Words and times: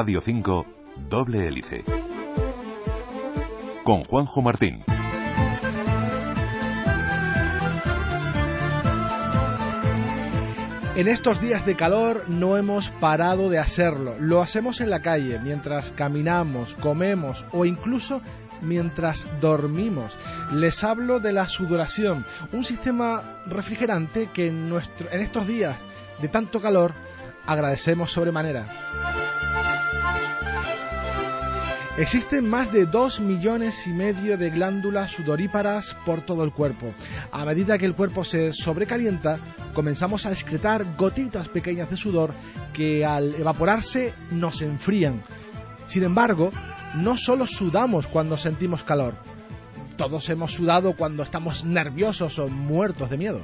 Radio 0.00 0.22
5, 0.22 0.66
Doble 1.10 1.46
Hélice. 1.46 1.84
Con 3.84 4.02
Juanjo 4.04 4.40
Martín. 4.40 4.82
En 10.96 11.06
estos 11.06 11.38
días 11.42 11.66
de 11.66 11.76
calor 11.76 12.30
no 12.30 12.56
hemos 12.56 12.88
parado 12.88 13.50
de 13.50 13.58
hacerlo. 13.58 14.16
Lo 14.18 14.40
hacemos 14.40 14.80
en 14.80 14.88
la 14.88 15.02
calle, 15.02 15.38
mientras 15.38 15.90
caminamos, 15.90 16.76
comemos 16.76 17.44
o 17.52 17.66
incluso 17.66 18.22
mientras 18.62 19.28
dormimos. 19.42 20.16
Les 20.54 20.82
hablo 20.82 21.20
de 21.20 21.34
la 21.34 21.46
sudoración, 21.46 22.24
un 22.52 22.64
sistema 22.64 23.42
refrigerante 23.44 24.30
que 24.32 24.48
en, 24.48 24.72
en 24.72 25.20
estos 25.20 25.46
días 25.46 25.78
de 26.22 26.28
tanto 26.28 26.58
calor 26.62 26.94
agradecemos 27.44 28.10
sobremanera. 28.10 29.39
Existen 32.00 32.48
más 32.48 32.72
de 32.72 32.86
2 32.86 33.20
millones 33.20 33.86
y 33.86 33.90
medio 33.90 34.38
de 34.38 34.48
glándulas 34.48 35.10
sudoríparas 35.10 35.94
por 36.06 36.22
todo 36.22 36.44
el 36.44 36.50
cuerpo. 36.50 36.94
A 37.30 37.44
medida 37.44 37.76
que 37.76 37.84
el 37.84 37.94
cuerpo 37.94 38.24
se 38.24 38.54
sobrecalienta, 38.54 39.38
comenzamos 39.74 40.24
a 40.24 40.32
excretar 40.32 40.96
gotitas 40.96 41.50
pequeñas 41.50 41.90
de 41.90 41.98
sudor 41.98 42.30
que 42.72 43.04
al 43.04 43.34
evaporarse 43.34 44.14
nos 44.30 44.62
enfrían. 44.62 45.22
Sin 45.88 46.02
embargo, 46.02 46.50
no 46.94 47.18
solo 47.18 47.46
sudamos 47.46 48.06
cuando 48.06 48.38
sentimos 48.38 48.82
calor. 48.82 49.16
Todos 49.98 50.30
hemos 50.30 50.52
sudado 50.52 50.96
cuando 50.96 51.22
estamos 51.22 51.66
nerviosos 51.66 52.38
o 52.38 52.48
muertos 52.48 53.10
de 53.10 53.18
miedo. 53.18 53.42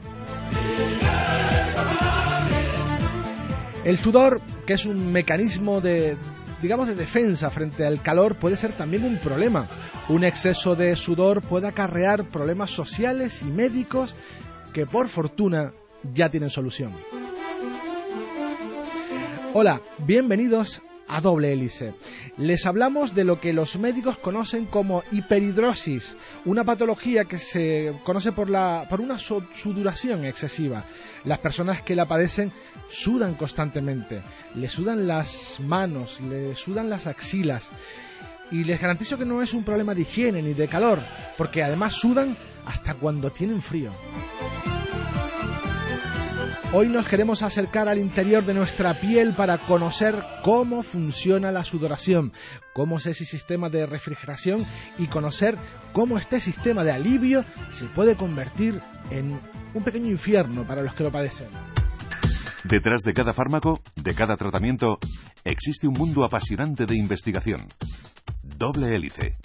El 3.84 3.98
sudor, 3.98 4.40
que 4.66 4.72
es 4.72 4.86
un 4.86 5.12
mecanismo 5.12 5.82
de, 5.82 6.16
digamos, 6.60 6.88
de 6.88 6.94
defensa 6.94 7.50
frente 7.50 7.86
al 7.86 8.02
calor 8.02 8.36
puede 8.36 8.56
ser 8.56 8.72
también 8.72 9.04
un 9.04 9.18
problema. 9.18 9.68
Un 10.08 10.24
exceso 10.24 10.74
de 10.74 10.96
sudor 10.96 11.42
puede 11.42 11.68
acarrear 11.68 12.24
problemas 12.24 12.70
sociales 12.70 13.42
y 13.42 13.46
médicos 13.46 14.14
que 14.72 14.86
por 14.86 15.08
fortuna 15.08 15.72
ya 16.14 16.28
tienen 16.28 16.50
solución. 16.50 16.92
Hola, 19.54 19.80
bienvenidos 19.98 20.82
a 21.08 21.20
doble 21.20 21.52
hélice. 21.52 21.94
Les 22.36 22.66
hablamos 22.66 23.14
de 23.14 23.24
lo 23.24 23.40
que 23.40 23.52
los 23.52 23.76
médicos 23.78 24.18
conocen 24.18 24.66
como 24.66 25.02
hiperhidrosis, 25.12 26.16
una 26.44 26.64
patología 26.64 27.24
que 27.24 27.38
se 27.38 27.92
conoce 28.04 28.32
por, 28.32 28.50
la, 28.50 28.86
por 28.88 29.00
una 29.00 29.18
sudoración 29.18 30.24
excesiva. 30.24 30.84
Las 31.24 31.40
personas 31.40 31.82
que 31.82 31.94
la 31.96 32.06
padecen 32.06 32.52
sudan 32.88 33.34
constantemente, 33.34 34.22
le 34.54 34.68
sudan 34.68 35.06
las 35.06 35.58
manos, 35.60 36.20
le 36.20 36.54
sudan 36.54 36.90
las 36.90 37.06
axilas. 37.06 37.70
Y 38.50 38.62
les 38.62 38.80
garantizo 38.80 39.18
que 39.18 39.24
no 39.24 39.42
es 39.42 39.52
un 39.52 39.64
problema 39.64 39.92
de 39.92 40.02
higiene 40.02 40.40
ni 40.40 40.54
de 40.54 40.68
calor, 40.68 41.02
porque 41.36 41.64
además 41.64 41.94
sudan 41.94 42.36
hasta 42.64 42.94
cuando 42.94 43.30
tienen 43.30 43.60
frío. 43.60 43.90
Hoy 46.72 46.88
nos 46.88 47.06
queremos 47.06 47.42
acercar 47.42 47.88
al 47.88 47.98
interior 47.98 48.44
de 48.44 48.52
nuestra 48.52 49.00
piel 49.00 49.34
para 49.34 49.56
conocer 49.66 50.16
cómo 50.42 50.82
funciona 50.82 51.52
la 51.52 51.62
sudoración, 51.62 52.32
cómo 52.74 52.98
es 52.98 53.06
ese 53.06 53.24
sistema 53.24 53.68
de 53.68 53.86
refrigeración 53.86 54.60
y 54.98 55.06
conocer 55.06 55.56
cómo 55.92 56.18
este 56.18 56.40
sistema 56.40 56.82
de 56.82 56.92
alivio 56.92 57.44
se 57.70 57.86
puede 57.86 58.16
convertir 58.16 58.80
en 59.10 59.40
un 59.74 59.84
pequeño 59.84 60.10
infierno 60.10 60.66
para 60.66 60.82
los 60.82 60.92
que 60.94 61.04
lo 61.04 61.12
padecen. 61.12 61.48
Detrás 62.64 63.02
de 63.02 63.14
cada 63.14 63.32
fármaco, 63.32 63.80
de 63.94 64.14
cada 64.14 64.36
tratamiento, 64.36 64.98
existe 65.44 65.86
un 65.86 65.94
mundo 65.94 66.24
apasionante 66.24 66.84
de 66.84 66.96
investigación. 66.96 67.60
Doble 68.42 68.92
hélice. 68.92 69.36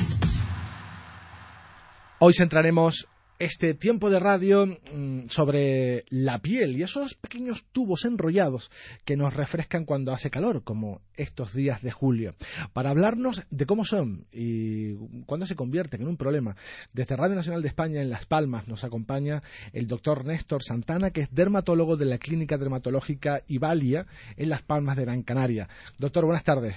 Hoy 2.18 2.34
centraremos 2.34 3.08
este 3.42 3.74
tiempo 3.74 4.12
de 4.12 4.20
radio 4.20 4.68
mm, 4.68 5.28
sobre 5.28 6.04
la 6.10 6.38
piel 6.40 6.78
y 6.78 6.84
esos 6.84 7.16
pequeños 7.16 7.66
tubos 7.72 8.06
enrollados 8.06 8.70
que 9.04 9.18
nos 9.18 9.34
refrescan 9.34 9.84
cuando 9.86 10.14
hace 10.14 10.30
calor, 10.30 10.64
como 10.64 11.02
estos 11.16 11.52
días 11.56 11.82
de 11.82 11.90
julio, 11.90 12.36
para 12.74 12.92
hablarnos 12.92 13.42
de 13.50 13.66
cómo 13.66 13.84
son 13.84 14.28
y 14.32 14.94
cuándo 15.26 15.48
se 15.48 15.56
convierten 15.56 16.04
en 16.04 16.08
un 16.08 16.18
problema. 16.18 16.56
Desde 16.94 17.16
Radio 17.16 17.36
Nacional 17.36 17.64
de 17.64 17.70
España 17.70 18.00
en 18.00 18.12
Las 18.12 18.28
Palmas 18.28 18.68
nos 18.68 18.84
acompaña 18.84 19.42
el 19.74 19.88
doctor 19.88 20.24
Néstor 20.24 20.64
Santana, 20.64 21.10
que 21.10 21.22
es 21.22 21.34
dermatólogo 21.34 21.98
de 21.98 22.06
la 22.06 22.20
Clínica 22.20 22.60
Dermatológica 22.60 23.42
Ibalia 23.48 24.06
en 24.38 24.50
Las 24.50 24.62
Palmas 24.62 24.98
de 24.98 25.06
Gran 25.06 25.24
Canaria. 25.24 25.68
Doctor, 25.98 26.26
buenas 26.26 26.44
tardes. 26.44 26.76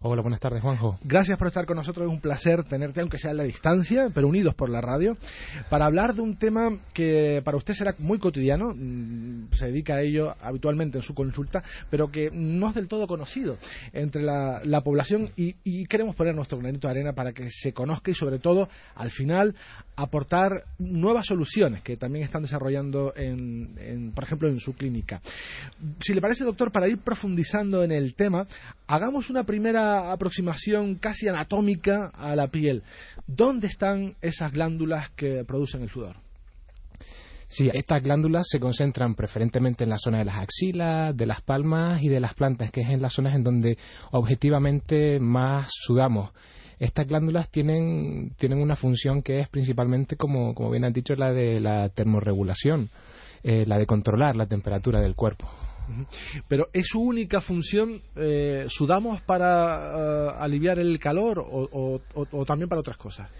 Hola, 0.00 0.22
buenas 0.22 0.38
tardes, 0.38 0.62
Juanjo. 0.62 0.96
Gracias 1.02 1.36
por 1.36 1.48
estar 1.48 1.66
con 1.66 1.76
nosotros. 1.76 2.06
Es 2.06 2.14
un 2.14 2.20
placer 2.20 2.62
tenerte, 2.62 3.00
aunque 3.00 3.18
sea 3.18 3.32
a 3.32 3.34
la 3.34 3.42
distancia, 3.42 4.06
pero 4.14 4.28
unidos 4.28 4.54
por 4.54 4.70
la 4.70 4.80
radio, 4.80 5.16
para 5.70 5.86
hablar 5.86 6.14
de 6.14 6.20
un 6.20 6.36
tema 6.36 6.70
que 6.94 7.42
para 7.44 7.56
usted 7.56 7.74
será 7.74 7.92
muy 7.98 8.20
cotidiano. 8.20 8.72
Mm, 8.76 9.48
se 9.50 9.66
dedica 9.66 9.94
a 9.94 10.02
ello 10.02 10.36
habitualmente 10.40 10.98
en 10.98 11.02
su 11.02 11.14
consulta, 11.14 11.64
pero 11.90 12.12
que 12.12 12.30
no 12.32 12.68
es 12.68 12.76
del 12.76 12.86
todo 12.86 13.08
conocido 13.08 13.56
entre 13.92 14.22
la, 14.22 14.80
población 14.84 15.30
y, 15.34 15.54
queremos 15.86 16.14
poner 16.14 16.32
nuestro 16.32 16.58
granito 16.58 16.86
de 16.86 16.92
arena 16.92 17.12
para 17.12 17.32
que 17.32 17.50
se 17.50 17.72
conozca 17.72 18.12
y, 18.12 18.14
sobre 18.14 18.38
todo, 18.38 18.68
al 18.94 19.10
final, 19.10 19.56
aportar 19.96 20.62
nuevas 20.78 21.26
soluciones 21.26 21.82
que 21.82 21.96
también 21.96 22.24
están 22.24 22.42
desarrollando, 22.42 23.12
en, 23.16 24.12
por 24.14 24.22
ejemplo, 24.22 24.48
en 24.48 24.60
su 24.60 24.74
clínica. 24.74 25.20
Si 25.98 26.14
le 26.14 26.20
parece, 26.20 26.44
doctor, 26.44 26.70
para 26.70 26.88
ir 26.88 26.98
profundizando 26.98 27.82
en 27.82 27.90
el 27.90 28.14
tema, 28.14 28.46
hagamos 28.86 29.28
una 29.28 29.42
primera 29.42 29.87
aproximación 29.96 30.96
casi 30.96 31.28
anatómica 31.28 32.10
a 32.14 32.36
la 32.36 32.48
piel. 32.48 32.82
¿Dónde 33.26 33.66
están 33.66 34.16
esas 34.20 34.52
glándulas 34.52 35.10
que 35.10 35.44
producen 35.44 35.82
el 35.82 35.88
sudor? 35.88 36.16
Sí, 37.50 37.70
estas 37.72 38.02
glándulas 38.02 38.46
se 38.46 38.60
concentran 38.60 39.14
preferentemente 39.14 39.82
en 39.82 39.90
la 39.90 39.96
zona 39.96 40.18
de 40.18 40.26
las 40.26 40.36
axilas, 40.36 41.16
de 41.16 41.24
las 41.24 41.40
palmas 41.40 42.02
y 42.02 42.08
de 42.08 42.20
las 42.20 42.34
plantas, 42.34 42.70
que 42.70 42.82
es 42.82 42.90
en 42.90 43.00
las 43.00 43.14
zonas 43.14 43.34
en 43.34 43.42
donde 43.42 43.78
objetivamente 44.10 45.18
más 45.18 45.70
sudamos. 45.70 46.30
Estas 46.78 47.06
glándulas 47.06 47.50
tienen, 47.50 48.34
tienen 48.36 48.60
una 48.60 48.76
función 48.76 49.22
que 49.22 49.38
es 49.38 49.48
principalmente, 49.48 50.16
como, 50.16 50.54
como 50.54 50.70
bien 50.70 50.84
han 50.84 50.92
dicho, 50.92 51.14
la 51.14 51.32
de 51.32 51.58
la 51.58 51.88
termorregulación, 51.88 52.90
eh, 53.42 53.64
la 53.66 53.78
de 53.78 53.86
controlar 53.86 54.36
la 54.36 54.46
temperatura 54.46 55.00
del 55.00 55.14
cuerpo. 55.14 55.48
Pero 56.46 56.68
es 56.72 56.86
su 56.88 57.00
única 57.00 57.40
función, 57.40 58.00
eh, 58.16 58.64
¿sudamos 58.68 59.20
para 59.22 60.28
eh, 60.28 60.32
aliviar 60.38 60.78
el 60.78 60.98
calor 60.98 61.44
o, 61.44 62.44
también 62.46 62.68
para 62.68 62.80
otras 62.80 62.96
cosas? 62.96 63.30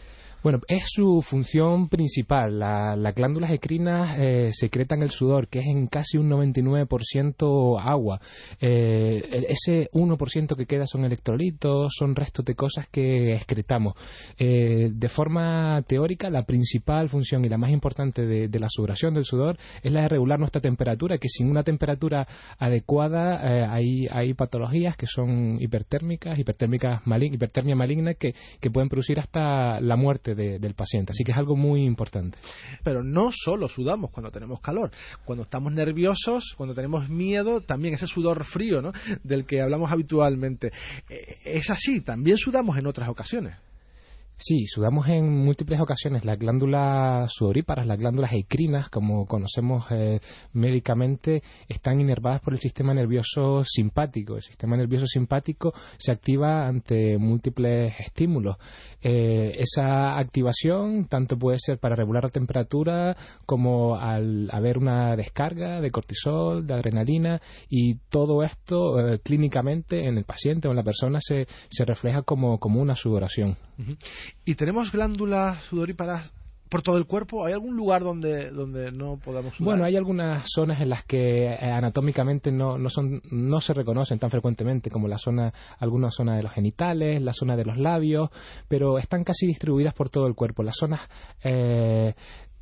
Bueno, 0.41 0.61
es 0.69 0.85
su 0.87 1.21
función 1.21 1.89
principal. 1.89 2.61
las 2.61 3.15
glándulas 3.17 3.51
ecrinas 3.51 4.17
eh, 4.21 4.51
secretan 4.53 5.03
el 5.03 5.11
sudor, 5.11 5.49
que 5.49 5.59
es 5.59 5.67
en 5.67 5.89
casi 5.89 6.17
un 6.17 6.31
99% 6.31 7.81
agua. 7.81 8.21
Eh, 8.61 9.47
ese 9.49 9.91
1% 9.93 10.57
que 10.57 10.67
queda 10.67 10.87
son 10.87 11.05
electrolitos, 11.05 11.93
son 11.93 12.15
restos 12.15 12.45
de 12.45 12.55
cosas 12.55 12.87
que 12.89 13.35
excretamos. 13.35 13.95
Eh, 14.39 14.91
de 14.93 15.09
forma 15.09 15.83
teórica, 15.89 16.31
la 16.31 16.45
principal 16.45 17.09
función 17.09 17.45
y 17.45 17.49
la 17.49 17.59
más 17.59 17.71
importante 17.71 18.25
de, 18.25 18.59
la 18.61 18.69
sudoración 18.71 19.15
del 19.15 19.25
sudor 19.25 19.57
es 19.83 19.93
la 19.93 20.03
de 20.03 20.09
regular 20.09 20.39
nuestra 20.39 20.61
temperatura, 20.61 21.19
que 21.19 21.29
sin 21.29 21.51
una 21.51 21.65
temperatura 21.65 22.29
adecuada 22.59 23.73
hay, 23.73 24.07
hay 24.11 24.35
patologías 24.35 24.97
que 24.97 25.07
son 25.07 25.61
hipertérmicas, 25.61 26.39
hipertérmicas 26.39 27.03
hipertermia 27.07 27.75
maligna, 27.75 28.15
que 28.15 28.35
pueden 28.73 28.89
producir 28.89 29.19
hasta 29.19 29.81
la 29.81 29.97
muerte 29.97 30.28
del 30.35 30.75
paciente. 30.75 31.13
Así 31.13 31.25
que 31.25 31.33
es 31.33 31.39
algo 31.39 31.57
muy 31.57 31.83
importante. 31.83 32.39
Pero 32.83 33.03
no 33.03 33.31
solo 33.33 33.69
sudamos 33.69 34.11
cuando 34.11 34.31
tenemos 34.31 34.61
calor, 34.61 34.91
cuando 35.25 35.45
estamos 35.45 35.73
nerviosos, 35.73 36.55
cuando 36.57 36.75
tenemos 36.75 37.09
miedo, 37.09 37.61
también 37.61 37.95
ese 37.95 38.07
sudor 38.07 38.45
frío 38.45 38.81
¿no? 38.83 38.93
del 39.23 39.45
que 39.45 39.61
hablamos 39.61 39.91
habitualmente. 39.93 40.73
Eh, 41.09 41.37
es 41.45 41.71
así, 41.71 42.01
también 42.01 42.39
sudamos 42.39 42.77
en 42.79 42.87
otras 42.87 43.09
ocasiones. 43.09 43.57
Sí, 44.41 44.67
sudamos 44.67 45.09
en 45.09 45.29
múltiples 45.29 45.81
ocasiones 45.81 46.25
las 46.25 46.39
glándulas 46.39 47.29
sudoríparas, 47.33 47.89
las 47.89 47.99
glándulas 47.99 48.33
ecrinas, 48.35 48.89
como 48.89 49.27
conocemos 49.27 49.87
eh, 49.91 50.21
médicamente, 50.53 51.43
están 51.69 52.01
inervadas 52.01 52.41
por 52.41 52.53
el 52.53 52.61
sistema 52.61 52.95
nervioso 52.95 53.65
simpático. 53.65 54.37
El 54.37 54.43
sistema 54.43 54.77
nervioso 54.77 55.09
simpático 55.09 55.73
se 55.99 56.13
activa 56.13 56.69
ante 56.69 57.19
múltiples 57.19 57.99
estímulos. 57.99 58.59
Eh, 59.03 59.57
esa 59.59 60.17
activación 60.17 61.09
tanto 61.09 61.37
puede 61.37 61.59
ser 61.59 61.79
para 61.79 61.97
regular 61.97 62.23
la 62.23 62.31
temperatura 62.31 63.17
como 63.45 63.97
al 63.97 64.49
haber 64.53 64.79
una 64.79 65.17
descarga 65.17 65.81
de 65.81 65.91
cortisol, 65.91 66.65
de 66.65 66.75
adrenalina 66.75 67.41
y 67.69 67.97
todo 68.09 68.45
esto 68.45 69.01
eh, 69.01 69.19
clínicamente 69.19 70.07
en 70.07 70.17
el 70.17 70.25
paciente 70.25 70.69
o 70.69 70.71
en 70.71 70.77
la 70.77 70.85
persona 70.85 71.19
se, 71.21 71.49
se 71.69 71.85
refleja 71.85 72.23
como, 72.23 72.61
como 72.61 72.81
una 72.81 72.95
sudoración. 72.95 73.57
¿Y 74.45 74.55
tenemos 74.55 74.93
glándulas 74.93 75.63
sudoríparas 75.65 76.33
por 76.69 76.83
todo 76.83 76.97
el 76.97 77.07
cuerpo? 77.07 77.45
¿Hay 77.45 77.53
algún 77.53 77.77
lugar 77.77 78.03
donde, 78.03 78.51
donde 78.51 78.93
no 78.93 79.19
podamos 79.19 79.55
sudar? 79.55 79.65
Bueno, 79.65 79.85
hay 79.85 79.97
algunas 79.97 80.45
zonas 80.53 80.81
en 80.81 80.91
las 80.91 81.05
que 81.05 81.47
eh, 81.47 81.57
anatómicamente 81.57 82.53
no, 82.53 82.79
no, 82.79 82.89
son, 82.89 83.21
no 83.31 83.61
se 83.61 83.75
reconocen 83.75 84.19
tan 84.19 84.31
frecuentemente 84.31 84.91
como 84.91 85.09
la 85.09 85.19
zona, 85.19 85.53
algunas 85.79 86.15
zonas 86.15 86.37
de 86.37 86.43
los 86.43 86.53
genitales, 86.53 87.23
la 87.23 87.33
zona 87.33 87.57
de 87.57 87.65
los 87.65 87.79
labios, 87.79 88.31
pero 88.69 88.99
están 88.99 89.25
casi 89.25 89.47
distribuidas 89.47 89.95
por 89.95 90.11
todo 90.11 90.27
el 90.27 90.35
cuerpo. 90.35 90.63
Las 90.63 90.77
zonas 90.77 91.09
eh, 91.43 92.15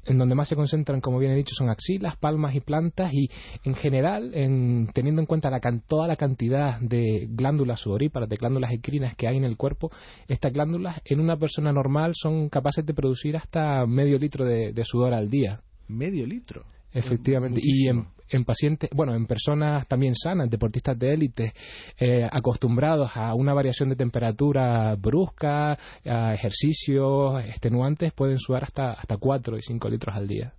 en 0.07 0.19
donde 0.19 0.35
más 0.35 0.49
se 0.49 0.57
concentran, 0.57 1.01
como 1.01 1.19
bien 1.19 1.33
he 1.33 1.37
dicho, 1.37 1.55
son 1.55 1.71
axilas, 1.71 2.17
palmas 2.17 2.55
y 2.55 2.61
plantas 2.61 3.13
y 3.13 3.29
en 3.65 3.75
general, 3.75 4.33
en, 4.35 4.89
teniendo 4.93 5.21
en 5.21 5.27
cuenta 5.27 5.51
la, 5.51 5.61
toda 5.87 6.07
la 6.09 6.17
cantidad 6.17 6.81
de 6.81 7.27
glándulas 7.31 7.81
sudoríparas, 7.81 8.29
de 8.29 8.37
glándulas 8.37 8.73
ecrinas 8.73 9.17
que 9.17 9.29
hay 9.29 9.37
en 9.37 9.45
el 9.45 9.57
cuerpo, 9.57 9.91
estas 10.29 10.53
glándulas 10.53 11.01
en 11.05 11.21
una 11.21 11.37
persona 11.37 11.73
normal 11.73 12.13
son 12.15 12.49
capaces 12.49 12.85
de 12.85 12.95
producir 12.95 13.37
hasta 13.37 13.87
medio 13.87 14.19
litro 14.19 14.45
de 14.45 14.85
sudor 14.85 15.15
al 15.15 15.29
día. 15.29 15.61
Medio 15.89 16.27
litro. 16.27 16.65
Efectivamente. 16.93 17.61
Y 17.63 17.89
en, 17.89 18.07
en, 18.29 18.45
pacientes, 18.45 18.91
bueno, 18.95 19.15
en 19.15 19.27
personas 19.27 19.87
también 19.87 20.15
sanas, 20.15 20.51
deportistas 20.51 20.99
de 20.99 21.15
élite, 21.15 21.53
eh, 21.99 22.29
acostumbrados 22.31 23.17
a 23.17 23.35
una 23.35 23.55
variación 23.55 23.89
de 23.89 23.97
temperatura 23.97 24.95
brusca, 24.97 25.79
a 26.05 26.35
ejercicios 26.35 27.45
extenuantes, 27.45 28.13
pueden 28.13 28.39
sudar 28.39 28.65
hasta, 28.65 28.93
hasta 28.93 29.17
4 29.17 29.59
y 29.59 29.63
5 29.63 29.89
litros 29.89 30.17
al 30.17 30.27
día. 30.27 30.53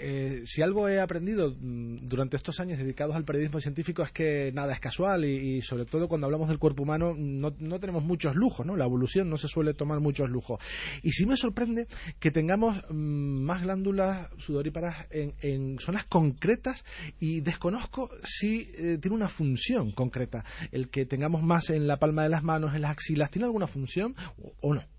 Eh, 0.00 0.42
si 0.44 0.62
algo 0.62 0.88
he 0.88 1.00
aprendido 1.00 1.50
mm, 1.50 2.06
durante 2.06 2.36
estos 2.36 2.60
años 2.60 2.78
dedicados 2.78 3.16
al 3.16 3.24
periodismo 3.24 3.58
científico 3.58 4.02
es 4.04 4.12
que 4.12 4.52
nada 4.52 4.72
es 4.72 4.80
casual 4.80 5.24
y, 5.24 5.60
sobre 5.62 5.86
todo 5.86 6.06
cuando 6.08 6.26
hablamos 6.26 6.48
del 6.48 6.58
cuerpo 6.58 6.84
humano 6.84 7.14
no, 7.16 7.52
tenemos 7.80 8.04
muchos 8.04 8.36
lujos, 8.36 8.64
¿no? 8.64 8.76
La 8.76 8.84
evolución 8.84 9.28
no 9.28 9.36
se 9.36 9.48
suele 9.48 9.74
tomar 9.74 10.00
muchos 10.00 10.30
lujos. 10.30 10.60
Y 11.02 11.10
sí 11.10 11.26
me 11.26 11.36
sorprende 11.36 11.88
que 12.20 12.30
tengamos 12.30 12.76
mm, 12.90 13.42
más 13.42 13.62
glándulas 13.62 14.28
sudoríparas 14.38 15.06
en, 15.10 15.78
zonas 15.78 16.06
concretas 16.06 16.84
y 17.18 17.40
desconozco 17.40 18.10
si 18.22 18.70
eh, 18.74 18.98
tiene 19.00 19.16
una 19.16 19.28
función 19.28 19.92
concreta. 19.92 20.44
El 20.70 20.90
que 20.90 21.06
tengamos 21.06 21.42
más 21.42 21.70
en 21.70 21.86
la 21.86 21.98
palma 21.98 22.22
de 22.22 22.28
las 22.28 22.42
manos, 22.44 22.74
en 22.74 22.82
las 22.82 22.92
axilas, 22.92 23.30
¿tiene 23.30 23.46
alguna 23.46 23.66
función 23.66 24.14
o 24.60 24.74
no? 24.74 24.97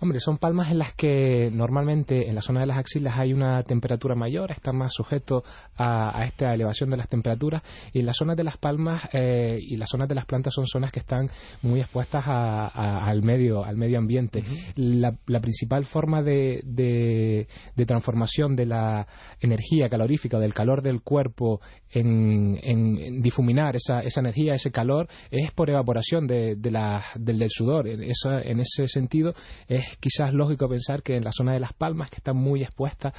Hombre, 0.00 0.20
son 0.20 0.38
palmas 0.38 0.70
en 0.70 0.78
las 0.78 0.94
que 0.94 1.50
normalmente 1.52 2.28
en 2.28 2.36
la 2.36 2.40
zona 2.40 2.60
de 2.60 2.66
las 2.66 2.78
axilas 2.78 3.18
hay 3.18 3.32
una 3.32 3.64
temperatura 3.64 4.14
mayor, 4.14 4.52
está 4.52 4.72
más 4.72 4.92
sujeto 4.94 5.42
a, 5.76 6.22
esta 6.24 6.54
elevación 6.54 6.90
de 6.90 6.96
las 6.96 7.08
temperaturas 7.08 7.62
y 7.92 7.98
en 7.98 8.06
las 8.06 8.16
zonas 8.16 8.36
de 8.36 8.44
las 8.44 8.58
palmas 8.58 9.08
eh, 9.12 9.58
y 9.60 9.76
las 9.76 9.88
zonas 9.88 10.08
de 10.08 10.14
las 10.14 10.24
plantas 10.24 10.54
son 10.54 10.68
zonas 10.68 10.92
que 10.92 11.00
están 11.00 11.28
muy 11.62 11.80
expuestas 11.80 12.24
al 12.28 13.22
medio 13.22 13.64
al 13.64 13.76
medio 13.76 13.98
ambiente. 13.98 14.44
la, 14.76 15.16
principal 15.40 15.84
forma 15.84 16.22
de, 16.22 16.62
de, 16.64 17.86
transformación 17.86 18.54
de 18.54 18.66
la 18.66 19.06
energía 19.40 19.88
calorífica 19.88 20.36
o 20.36 20.40
del 20.40 20.54
calor 20.54 20.82
del 20.82 21.00
cuerpo 21.00 21.60
en, 21.90 23.20
difuminar 23.20 23.74
esa, 23.74 24.00
esa, 24.02 24.20
energía, 24.20 24.54
ese 24.54 24.70
calor, 24.70 25.08
es 25.30 25.50
por 25.52 25.70
evaporación 25.70 26.26
de, 26.26 26.56
la, 26.70 27.02
del, 27.16 27.38
del, 27.38 27.50
sudor. 27.50 27.88
en 27.88 28.60
ese 28.60 28.86
sentido, 28.86 29.34
es 29.66 29.87
quizás 30.00 30.32
lógico 30.34 30.68
pensar 30.68 31.02
que 31.02 31.16
en 31.16 31.24
la 31.24 31.32
zona 31.32 31.52
de 31.52 31.60
las 31.60 31.72
palmas, 31.72 32.10
que 32.10 32.16
está 32.16 32.32
muy 32.32 32.62
expuesta 32.62 33.12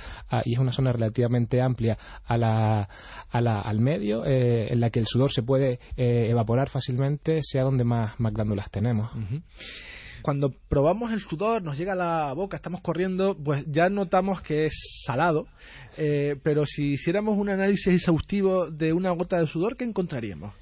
y 0.45 0.54
es 0.54 0.60
una 0.60 0.71
zona 0.71 0.92
relativamente 0.92 1.62
amplia 1.62 1.98
a 2.25 2.38
la, 2.38 2.88
al 3.31 3.80
medio, 3.80 4.25
eh, 4.25 4.71
en 4.71 4.80
la 4.80 4.89
que 4.89 5.00
el 5.00 5.07
sudor 5.07 5.31
se 5.31 5.44
puede 5.44 5.80
eh, 5.98 6.27
evaporar 6.30 6.69
fácilmente, 6.69 7.39
sea 7.42 7.63
donde 7.63 7.83
más, 7.83 8.16
glándulas 8.18 8.69
tenemos. 8.69 9.12
cuando 10.21 10.54
probamos 10.68 11.12
el 11.12 11.21
sudor, 11.21 11.63
nos 11.63 11.77
llega 11.77 11.94
a 11.94 11.95
la 11.95 12.33
boca, 12.33 12.57
estamos 12.57 12.81
corriendo, 12.81 13.36
pues 13.36 13.66
ya 13.68 13.89
notamos 13.89 14.42
que 14.42 14.66
es 14.66 15.01
salado, 15.06 15.48
eh, 15.98 16.36
pero 16.44 16.66
si 16.66 16.94
hiciéramos 16.94 17.38
un 17.38 17.50
análisis 17.50 17.88
exhaustivo 17.88 18.69
de 18.69 18.94
una 18.94 19.12
gota 19.12 19.39
de 19.39 19.48
sudor, 19.48 19.77
¿qué 19.77 19.86
encontraríamos? 19.86 20.54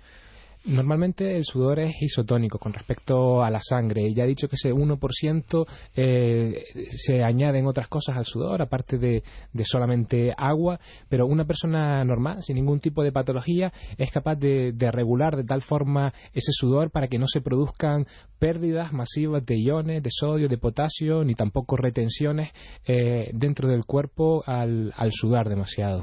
Normalmente 0.67 1.37
el 1.37 1.45
sudor 1.45 1.79
es 1.79 2.01
isotónico 2.01 2.59
con 2.59 2.73
respecto 2.73 3.41
a 3.41 3.49
la 3.49 3.61
sangre. 3.61 4.13
Ya 4.13 4.25
he 4.25 4.27
dicho 4.27 4.49
que 4.49 4.57
ese 4.57 4.73
1% 4.73 5.65
eh, 5.95 6.63
se 6.89 7.23
añaden 7.23 7.65
otras 7.67 7.87
cosas 7.87 8.17
al 8.17 8.25
sudor, 8.25 8.61
aparte 8.61 8.97
de, 8.97 9.23
solamente 9.63 10.33
agua, 10.37 10.77
pero 11.07 11.25
una 11.25 11.45
persona 11.45 12.03
normal, 12.03 12.43
sin 12.43 12.57
ningún 12.57 12.81
tipo 12.81 13.01
de 13.01 13.13
patología, 13.13 13.71
es 13.97 14.11
capaz 14.11 14.35
de, 14.35 14.73
regular 14.91 15.37
de 15.37 15.45
tal 15.45 15.61
forma 15.61 16.11
ese 16.33 16.51
sudor 16.51 16.91
para 16.91 17.07
que 17.07 17.17
no 17.17 17.27
se 17.27 17.39
produzcan 17.39 18.05
pérdidas 18.37 18.91
masivas 18.91 19.45
de 19.45 19.61
iones, 19.61 20.03
de 20.03 20.09
sodio, 20.11 20.49
de 20.49 20.57
potasio, 20.57 21.23
ni 21.23 21.33
tampoco 21.33 21.77
retenciones 21.77 22.51
eh, 22.85 23.31
dentro 23.33 23.69
del 23.69 23.85
cuerpo 23.85 24.43
al 24.45 25.11
sudar 25.11 25.47
demasiado. 25.47 26.01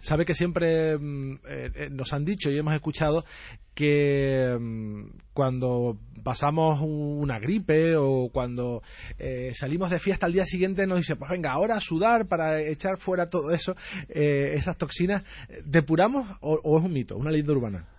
Sabe 0.00 0.24
que 0.24 0.34
siempre 0.34 0.96
mm, 0.98 1.32
eh, 1.48 1.70
eh, 1.74 1.88
nos 1.90 2.12
han 2.12 2.24
dicho 2.24 2.50
y 2.50 2.58
hemos 2.58 2.74
escuchado 2.74 3.24
que 3.74 4.56
mm, 4.58 5.04
cuando 5.32 5.98
pasamos 6.22 6.80
una 6.82 7.38
gripe 7.38 7.96
o 7.96 8.28
cuando 8.32 8.82
eh, 9.18 9.50
salimos 9.54 9.90
de 9.90 9.98
fiesta 9.98 10.26
al 10.26 10.32
día 10.32 10.44
siguiente 10.44 10.86
nos 10.86 10.98
dice, 10.98 11.16
pues 11.16 11.30
venga, 11.30 11.52
ahora 11.52 11.76
a 11.76 11.80
sudar 11.80 12.26
para 12.26 12.60
echar 12.60 12.98
fuera 12.98 13.30
todo 13.30 13.50
eso, 13.50 13.76
esas 14.08 14.76
toxinas, 14.76 15.24
¿depuramos 15.64 16.26
o 16.40 16.78
es 16.78 16.84
un 16.84 16.92
mito, 16.92 17.16
una 17.16 17.30
leyenda 17.30 17.52
urbana? 17.52 17.97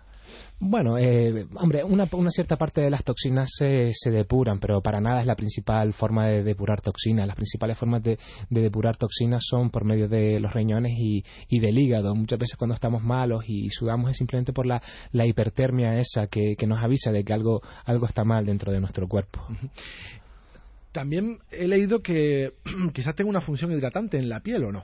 Bueno, 0.62 0.98
eh, 0.98 1.48
hombre, 1.56 1.86
una, 1.86 2.06
cierta 2.32 2.58
parte 2.58 2.82
de 2.82 2.90
las 2.90 3.06
toxinas 3.06 3.50
se, 3.56 3.92
se, 3.94 4.12
depuran, 4.12 4.60
pero 4.60 4.82
para 4.82 5.00
nada 5.00 5.22
es 5.22 5.26
la 5.26 5.38
principal 5.38 5.94
forma 5.94 6.28
de 6.28 6.44
depurar 6.44 6.82
toxinas. 6.82 7.26
Las 7.28 7.38
principales 7.38 7.78
formas 7.78 8.04
de, 8.04 8.18
depurar 8.50 8.98
toxinas 8.98 9.42
son 9.46 9.70
por 9.70 9.86
medio 9.86 10.10
de 10.10 10.38
los 10.42 10.54
riñones 10.54 10.92
y, 10.98 11.24
del 11.60 11.80
hígado. 11.80 12.14
Muchas 12.14 12.40
veces 12.40 12.58
cuando 12.58 12.74
estamos 12.74 13.02
malos 13.04 13.45
y 13.48 13.69
sudamos 13.69 14.12
es 14.12 14.18
simplemente 14.18 14.52
por 14.52 14.66
la, 14.66 14.81
hipertermia 15.14 15.98
esa 15.98 16.28
que, 16.28 16.56
que, 16.57 16.68
nos 16.68 16.83
avisa 16.83 17.14
de 17.14 17.24
que 17.24 17.31
algo, 17.31 17.62
algo 17.86 18.06
está 18.06 18.26
mal 18.26 18.45
dentro 18.45 18.74
de 18.74 18.81
nuestro 18.81 19.07
cuerpo. 19.07 19.40
También 20.92 21.40
he 21.52 21.69
leído 21.69 22.02
que 22.02 22.56
quizás 22.94 23.16
tenga 23.16 23.30
una 23.30 23.42
función 23.42 23.72
hidratante 23.72 24.18
en 24.18 24.28
la 24.28 24.42
piel, 24.42 24.66
¿o 24.66 24.72
no? 24.74 24.83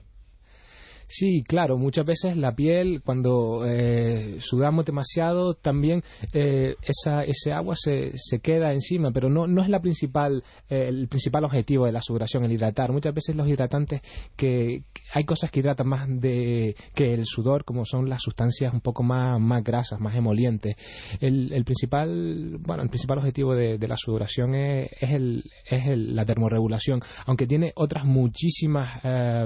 Sí, 1.07 1.43
claro, 1.43 1.77
muchas 1.77 2.05
veces 2.05 2.35
la 2.35 2.55
piel, 2.55 3.01
cuando 3.03 3.63
eh, 3.65 4.37
sudamos 4.39 4.85
demasiado, 4.85 5.53
también 5.53 6.03
eh, 6.33 6.75
esa, 6.81 7.23
ese 7.23 7.53
agua 7.53 7.75
se, 7.75 8.11
se 8.15 8.39
queda 8.39 8.71
encima, 8.73 9.11
pero 9.11 9.29
no, 9.29 9.45
no 9.45 9.61
es 9.61 9.69
la 9.69 9.79
principal, 9.81 10.43
eh, 10.67 10.87
el 10.87 11.07
principal 11.07 11.45
objetivo 11.45 11.85
de 11.85 11.91
la 11.91 12.01
sudoración, 12.01 12.43
el 12.43 12.51
hidratar. 12.51 12.91
Muchas 12.91 13.13
veces 13.13 13.35
los 13.35 13.47
hidratantes, 13.47 14.01
que, 14.35 14.83
hay 15.13 15.23
cosas 15.25 15.51
que 15.51 15.59
hidratan 15.59 15.87
más 15.87 16.07
de, 16.09 16.75
que 16.95 17.13
el 17.13 17.25
sudor, 17.25 17.65
como 17.65 17.85
son 17.85 18.09
las 18.09 18.21
sustancias 18.23 18.73
un 18.73 18.81
poco 18.81 19.03
más, 19.03 19.39
más 19.39 19.63
grasas, 19.63 19.99
más 19.99 20.15
emolientes. 20.15 20.75
El, 21.19 21.53
el 21.53 21.65
principal, 21.65 22.57
bueno, 22.59 22.81
el 22.81 22.89
principal 22.89 23.19
objetivo 23.19 23.53
de, 23.53 23.85
la 23.85 23.95
sudoración 23.95 24.55
es, 24.55 24.89
es, 24.99 25.11
el, 25.11 25.43
es 25.69 25.85
el, 25.85 26.15
la 26.15 26.25
termorregulación, 26.25 27.01
aunque 27.27 27.45
tiene 27.45 27.71
otras 27.75 28.05
muchísimas 28.05 29.03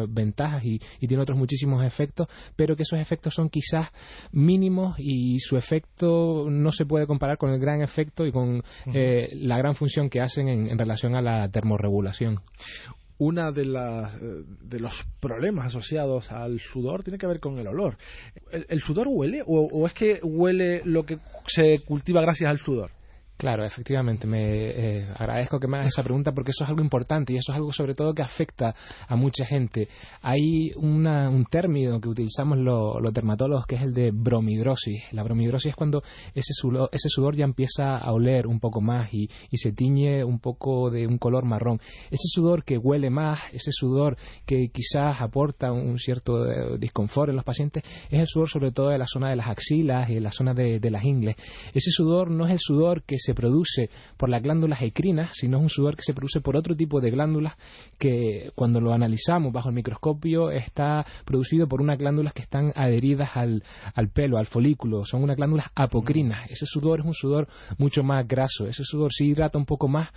ventajas 0.08 0.63
y, 0.63 0.80
y 1.01 1.08
tiene 1.08 1.24
otros 1.24 1.38
muchísimos 1.38 1.49
efectos, 1.84 2.27
pero 2.56 2.75
que 2.75 2.84
esos 2.84 3.00
efectos 3.00 3.34
son 3.34 3.50
quizás 3.50 3.89
mínimos 4.32 4.96
y 4.98 5.39
su 5.39 5.58
efecto 5.58 6.48
no 6.50 6.72
se 6.72 6.86
puede 6.86 7.08
comparar 7.08 7.38
con 7.38 7.51
el 7.51 7.60
gran 7.60 7.82
efecto 7.82 8.25
y 8.25 8.32
con 8.32 8.62
eh, 8.94 9.29
la 9.34 9.58
gran 9.58 9.75
función 9.75 10.10
que 10.10 10.22
hacen 10.22 10.48
en, 10.48 10.77
relación 10.77 11.15
a 11.15 11.22
la 11.22 11.50
termorregulación 11.50 12.39
una 13.18 13.51
de, 13.51 13.65
las, 13.65 14.15
eh, 14.15 14.44
de 14.62 14.79
los 14.79 15.06
problemas 15.20 15.68
asociados 15.68 16.32
al 16.32 16.60
sudor 16.60 17.03
tiene 17.03 17.18
que 17.18 17.27
ver 17.27 17.41
con 17.41 17.60
el 17.60 17.68
olor. 17.68 17.98
¿El, 18.50 18.79
sudor 18.79 19.08
huele 19.10 19.44
o, 19.46 19.86
es 19.86 19.94
que 19.94 20.20
huele 20.24 20.82
lo 20.86 21.06
que 21.06 21.18
se 21.46 21.79
cultiva 21.86 22.22
gracias 22.22 22.50
al 22.50 22.60
sudor? 22.60 22.91
Claro, 23.39 23.63
efectivamente. 23.63 24.27
Me 24.27 24.41
eh, 24.41 25.08
agradezco 25.15 25.62
que 25.62 25.67
me 25.69 25.77
hagas 25.77 25.93
esa 25.93 26.03
pregunta 26.03 26.34
porque 26.34 26.51
eso 26.51 26.65
es 26.65 26.69
algo 26.69 26.84
importante 26.84 27.31
y 27.31 27.38
eso 27.38 27.53
es 27.53 27.58
algo 27.58 27.72
sobre 27.72 27.93
todo 27.93 28.13
que 28.13 28.22
afecta 28.22 28.75
a 29.08 29.15
mucha 29.15 29.46
gente. 29.46 29.88
Hay 30.22 30.74
un 30.75 31.46
término 31.50 32.01
que 32.01 32.10
utilizamos 32.10 32.58
los 32.58 33.13
dermatólogos 33.13 33.65
que 33.65 33.75
es 33.75 33.84
el 33.84 33.93
de 33.93 34.12
bromidrosis. 34.12 35.13
La 35.13 35.24
bromidrosis 35.24 35.69
es 35.69 35.75
cuando 35.77 36.03
ese 36.36 36.51
sudor, 36.51 36.89
ese 36.91 37.08
sudor 37.08 37.38
ya 37.38 37.46
empieza 37.46 37.96
a 37.96 38.12
oler 38.12 38.46
un 38.46 38.60
poco 38.60 38.81
más 38.81 39.13
y, 39.13 39.29
se 39.53 39.72
tiñe 39.72 40.22
un 40.25 40.39
poco 40.39 40.89
de 40.89 41.08
un 41.08 41.17
color 41.17 41.46
marrón. 41.46 41.79
Ese 42.12 42.27
sudor 42.27 42.65
que 42.65 42.77
huele 42.77 43.10
más, 43.10 43.39
ese 43.53 43.72
sudor 43.72 44.17
que 44.46 44.67
quizás 44.67 45.22
aporta 45.22 45.72
un 45.72 45.98
cierto 45.98 46.46
eh, 46.46 46.77
disconfort 46.77 47.29
en 47.29 47.38
los 47.38 47.46
pacientes, 47.46 47.84
es 48.10 48.19
el 48.19 48.27
sudor 48.27 48.50
sobre 48.50 48.74
todo 48.74 48.89
de 48.89 48.98
la 48.98 49.08
zona 49.08 49.29
de 49.29 49.38
las 49.38 49.48
axilas 49.48 50.10
y 50.10 50.15
de 50.15 50.22
la 50.22 50.31
zona 50.31 50.53
de, 50.53 50.81
de 50.81 50.91
las 50.91 51.05
ingles. 51.05 51.38
Ese 51.74 51.89
sudor 51.89 52.31
no 52.31 52.46
es 52.46 52.51
el 52.51 52.60
sudor 52.60 53.03
que 53.03 53.15
se 53.17 53.28
se 53.29 53.36
produce 53.36 53.91
por 54.17 54.29
las 54.29 54.41
glándulas 54.41 54.81
ecrinas, 54.81 55.31
sino 55.33 55.57
es 55.57 55.63
un 55.63 55.69
sudor 55.69 55.95
que 55.95 56.01
se 56.01 56.13
produce 56.13 56.41
por 56.41 56.57
otro 56.57 56.75
tipo 56.75 57.00
de 57.00 57.12
glándulas 57.12 57.55
que 58.00 58.51
cuando 58.55 58.81
lo 58.81 58.91
analizamos 58.91 59.53
bajo 59.53 59.69
el 59.69 59.75
microscopio 59.75 60.50
está 60.50 61.05
producido 61.25 61.67
por 61.67 61.79
unas 61.79 62.00
glándulas 62.00 62.33
que 62.33 62.41
están 62.41 62.71
adheridas 62.75 63.29
al, 63.36 63.62
pelo, 64.13 64.38
al 64.38 64.48
folículo, 64.48 65.05
son 65.05 65.24
unas 65.24 65.38
glándulas 65.38 65.67
apocrinas. 65.75 66.50
Ese 66.50 66.65
sudor 66.65 67.01
es 67.01 67.05
un 67.05 67.13
sudor 67.13 67.48
mucho 67.77 68.01
más 68.01 68.27
graso, 68.27 68.65
ese 68.65 68.83
sudor 68.83 69.12
sí 69.13 69.27
hidrata 69.27 69.59
un 69.59 69.65
poco 69.65 69.88
más, 69.88 70.09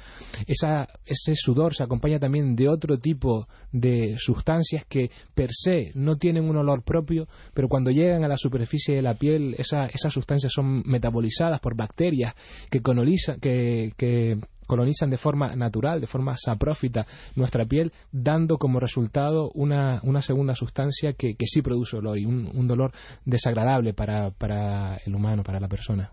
ese 0.46 1.34
sudor 1.34 1.74
se 1.74 1.82
acompaña 1.82 2.18
también 2.18 2.56
de 2.56 2.68
otro 2.68 2.96
tipo 2.96 3.46
de 3.72 4.16
sustancias 4.18 4.86
que 4.88 5.10
per 5.34 5.50
se 5.52 5.92
no 5.94 6.16
tienen 6.16 6.48
un 6.48 6.56
olor 6.56 6.82
propio, 6.82 7.28
pero 7.52 7.68
cuando 7.68 7.90
llegan 7.90 8.24
a 8.24 8.28
la 8.28 8.38
superficie 8.38 8.94
de 8.96 9.02
la 9.02 9.14
piel 9.14 9.54
esas 9.58 10.12
sustancias 10.12 10.52
son 10.52 10.82
metabolizadas 10.86 11.60
por 11.60 11.76
bacterias 11.76 12.34
que 12.70 12.80
con 12.80 12.98
que, 13.40 14.38
colonizan 14.66 15.10
de 15.10 15.18
forma 15.18 15.54
natural, 15.54 16.00
de 16.00 16.06
forma 16.06 16.34
saprófita 16.38 17.06
nuestra 17.36 17.66
piel, 17.66 17.92
dando 18.10 18.56
como 18.56 18.80
resultado 18.80 19.50
una, 19.54 20.00
segunda 20.22 20.54
sustancia 20.54 21.12
que, 21.12 21.36
sí 21.44 21.60
produce 21.60 21.96
olor 21.96 22.18
y 22.18 22.24
un, 22.24 22.66
dolor 22.66 22.92
desagradable 23.24 23.92
para, 23.92 24.98
el 25.04 25.14
humano, 25.14 25.42
para 25.42 25.60
la 25.60 25.68
persona. 25.68 26.12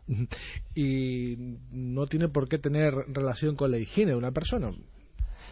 Y 0.76 1.38
no 1.72 2.08
tiene 2.08 2.28
por 2.28 2.50
qué 2.50 2.58
tener 2.58 2.94
relación 3.08 3.56
con 3.56 3.72
la 3.72 3.78
higiene 3.78 4.12
de 4.12 4.18
una 4.18 4.32
persona. 4.32 4.72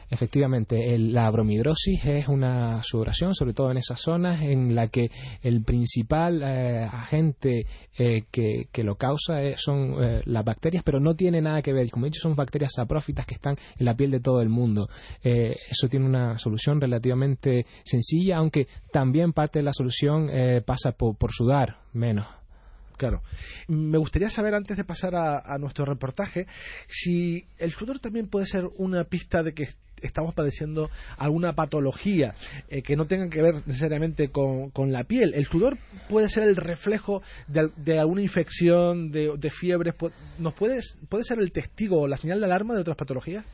Efectivamente, 0.09 0.97
la 0.97 1.29
bromidrosis 1.29 2.05
es 2.05 2.27
una 2.27 2.81
sudoración, 2.81 3.33
sobre 3.33 3.53
todo 3.53 3.71
en 3.71 3.77
esas 3.77 3.99
zonas 3.99 4.41
en 4.41 4.73
la 4.73 4.87
que 4.87 5.09
el 5.41 5.63
principal 5.63 6.41
eh, 6.43 6.83
agente 6.83 7.65
eh, 7.97 8.23
que, 8.31 8.83
lo 8.83 8.95
causa 8.95 9.43
eh, 9.43 9.55
son 9.57 9.95
las 10.25 10.45
bacterias, 10.45 10.83
pero 10.85 10.99
no 10.99 11.15
tiene 11.15 11.41
nada 11.41 11.61
que 11.61 11.73
ver. 11.73 11.89
Como 11.89 12.05
he 12.05 12.09
dicho, 12.09 12.21
son 12.21 12.35
bacterias 12.35 12.71
saprófitas 12.75 13.25
que 13.25 13.35
están 13.35 13.57
en 13.77 13.85
la 13.85 13.95
piel 13.95 14.11
de 14.11 14.21
todo 14.21 14.41
el 14.41 14.49
mundo. 14.49 14.87
eso 15.21 15.89
tiene 15.89 16.05
una 16.05 16.37
solución 16.37 16.79
relativamente 16.79 17.65
sencilla, 17.83 18.37
aunque 18.37 18.67
también 18.91 19.33
parte 19.33 19.59
de 19.59 19.63
la 19.63 19.73
solución 19.73 20.29
pasa 20.65 20.91
por 20.91 21.31
sudar 21.31 21.79
menos. 21.93 22.27
Claro. 22.97 23.21
Me 23.67 23.99
gustaría 23.99 24.29
saber, 24.29 24.55
antes 24.55 24.75
de 24.75 24.83
pasar 24.83 25.15
a, 25.15 25.57
nuestro 25.59 25.85
reportaje, 25.85 26.47
si 26.87 27.45
el 27.59 27.71
sudor 27.71 27.99
también 27.99 28.27
puede 28.27 28.47
ser 28.47 28.65
una 28.77 29.03
pista 29.03 29.43
de 29.43 29.53
que 29.53 29.67
estamos 30.01 30.33
padeciendo 30.33 30.89
alguna 31.17 31.53
patología 31.53 32.35
eh, 32.69 32.83
que 32.83 32.95
no 32.95 33.05
tenga 33.05 33.29
que 33.29 33.41
ver 33.41 33.55
necesariamente 33.65 34.29
con, 34.29 34.71
la 34.91 35.03
piel. 35.03 35.33
El 35.35 35.45
sudor 35.45 35.77
puede 36.09 36.29
ser 36.29 36.43
el 36.43 36.55
reflejo 36.55 37.21
de, 37.47 37.99
alguna 37.99 38.21
infección, 38.21 39.11
de, 39.11 39.33
de 39.37 39.49
fiebres. 39.49 39.93
¿Nos 40.39 40.53
puede, 40.53 40.79
puede 41.07 41.23
ser 41.23 41.39
el 41.39 41.51
testigo 41.51 42.01
o 42.01 42.07
la 42.07 42.17
señal 42.17 42.39
de 42.39 42.45
alarma 42.45 42.73
de 42.73 42.81
otras 42.81 42.97
patologías? 42.97 43.45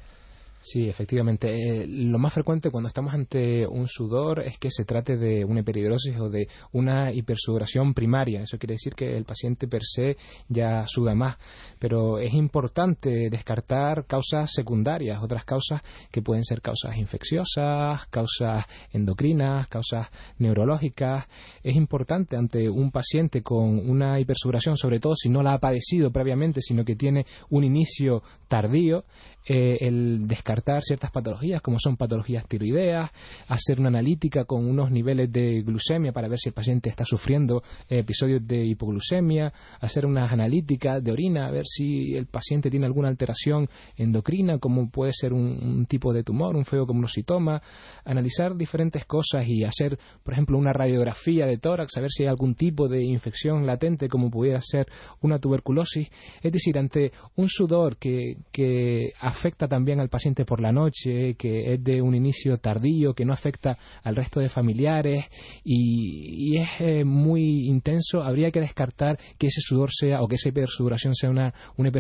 Sí, 0.63 0.87
efectivamente. 0.87 1.49
Eh, 1.53 1.85
lo 1.87 2.17
más 2.19 2.33
frecuente 2.33 2.71
cuando 2.71 2.87
estamos 2.87 3.13
ante 3.13 3.67
un 3.67 3.85
sudor 3.89 4.39
es 4.39 4.57
que 4.57 4.71
se 4.71 4.85
trate 4.85 5.17
de 5.17 5.43
una 5.43 5.59
hiperhidrosis 5.59 6.17
o 6.17 6.29
de 6.29 6.47
una 6.71 7.11
hipersudoración 7.11 7.93
primaria. 7.93 8.43
Eso 8.43 8.57
quiere 8.57 8.75
decir 8.75 8.95
que 8.95 9.17
el 9.17 9.25
paciente 9.25 9.67
per 9.67 9.81
se 9.83 10.15
ya 10.47 10.87
suda 10.87 11.15
más. 11.15 11.35
Pero 11.79 12.17
es 12.17 12.33
importante 12.33 13.29
descartar 13.29 14.05
causas 14.05 14.53
secundarias, 14.53 15.21
otras 15.21 15.43
causas 15.43 15.81
que 16.09 16.21
pueden 16.21 16.45
ser 16.45 16.61
causas 16.61 16.95
infecciosas, 16.95 18.07
causas 18.07 18.65
endocrinas, 18.93 19.67
causas 19.67 20.07
neurológicas. 20.37 21.27
Es 21.61 21.75
importante 21.75 22.37
ante 22.37 22.69
un 22.69 22.89
paciente 22.89 23.43
con 23.43 23.89
una 23.89 24.17
hipersudoración, 24.17 24.77
sobre 24.77 25.01
todo 25.01 25.13
si 25.15 25.27
no 25.27 25.43
la 25.43 25.55
ha 25.55 25.59
padecido 25.59 26.09
previamente, 26.09 26.61
sino 26.61 26.85
que 26.85 26.95
tiene 26.95 27.25
un 27.49 27.65
inicio 27.65 28.23
tardío, 28.47 29.03
eh, 29.45 29.77
el 29.81 30.27
descartar 30.27 30.81
ciertas 30.81 31.11
patologías 31.11 31.61
como 31.61 31.77
son 31.79 31.97
patologías 31.97 32.45
tiroideas, 32.47 33.11
hacer 33.47 33.79
una 33.79 33.89
analítica 33.89 34.45
con 34.45 34.65
unos 34.65 34.91
niveles 34.91 35.31
de 35.31 35.61
glucemia 35.61 36.11
para 36.11 36.27
ver 36.27 36.39
si 36.39 36.49
el 36.49 36.53
paciente 36.53 36.89
está 36.89 37.05
sufriendo 37.05 37.61
episodios 37.89 38.45
de 38.45 38.65
hipoglucemia, 38.65 39.51
hacer 39.79 40.05
unas 40.05 40.31
analíticas 40.31 41.03
de 41.03 41.11
orina, 41.11 41.47
a 41.47 41.51
ver 41.51 41.65
si 41.65 42.15
el 42.15 42.27
paciente 42.27 42.69
tiene 42.69 42.85
alguna 42.85 43.09
alteración 43.09 43.67
endocrina, 43.97 44.59
como 44.59 44.89
puede 44.89 45.11
ser 45.13 45.33
un, 45.33 45.85
tipo 45.87 46.13
de 46.13 46.23
tumor, 46.23 46.55
un 46.55 46.65
feocomnocitoma, 46.65 47.61
analizar 48.05 48.55
diferentes 48.55 49.05
cosas 49.05 49.45
y 49.47 49.63
hacer, 49.63 49.97
por 50.23 50.33
ejemplo, 50.33 50.57
una 50.57 50.73
radiografía 50.73 51.45
de 51.45 51.57
tórax, 51.57 51.97
a 51.97 52.01
ver 52.01 52.11
si 52.11 52.23
hay 52.23 52.29
algún 52.29 52.55
tipo 52.55 52.87
de 52.87 53.03
infección 53.03 53.65
latente, 53.65 54.07
como 54.07 54.29
pudiera 54.29 54.59
ser 54.61 54.87
una 55.21 55.39
tuberculosis. 55.39 56.09
Es 56.41 56.51
decir, 56.51 56.77
ante 56.77 57.11
un 57.35 57.49
sudor 57.49 57.97
que, 57.97 58.37
que 58.51 59.11
afecta 59.19 59.32
también 59.67 59.99
al 59.99 60.09
paciente 60.09 60.45
por 60.45 60.61
la 60.61 60.71
noche, 60.71 61.35
que 61.35 61.73
es 61.73 61.83
de 61.83 62.01
un 62.01 62.15
inicio 62.15 62.57
tardío, 62.57 63.13
que 63.13 63.25
no 63.25 63.33
afecta 63.33 63.77
al 64.03 64.15
resto 64.15 64.39
de 64.39 64.49
familiares 64.49 65.25
y, 65.63 66.57
es 66.57 66.81
eh, 66.81 67.03
muy 67.03 67.67
intenso, 67.67 68.21
habría 68.21 68.51
que 68.51 68.59
descartar 68.59 69.17
que 69.37 69.47
ese 69.47 69.61
sudor 69.61 69.89
sea 69.91 70.21
o 70.21 70.27
que 70.27 70.35
esa 70.35 70.49
hipersudoración 70.49 71.15
sea 71.15 71.29
una, 71.29 71.53
una 71.77 71.91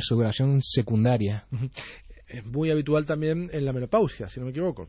secundaria. 0.61 1.45
Es 2.27 2.45
muy 2.45 2.71
habitual 2.71 3.05
también 3.05 3.49
en 3.53 3.65
la 3.65 3.73
menopausia, 3.73 4.27
si 4.27 4.39
no 4.39 4.45
me 4.45 4.51
equivoco. 4.51 4.87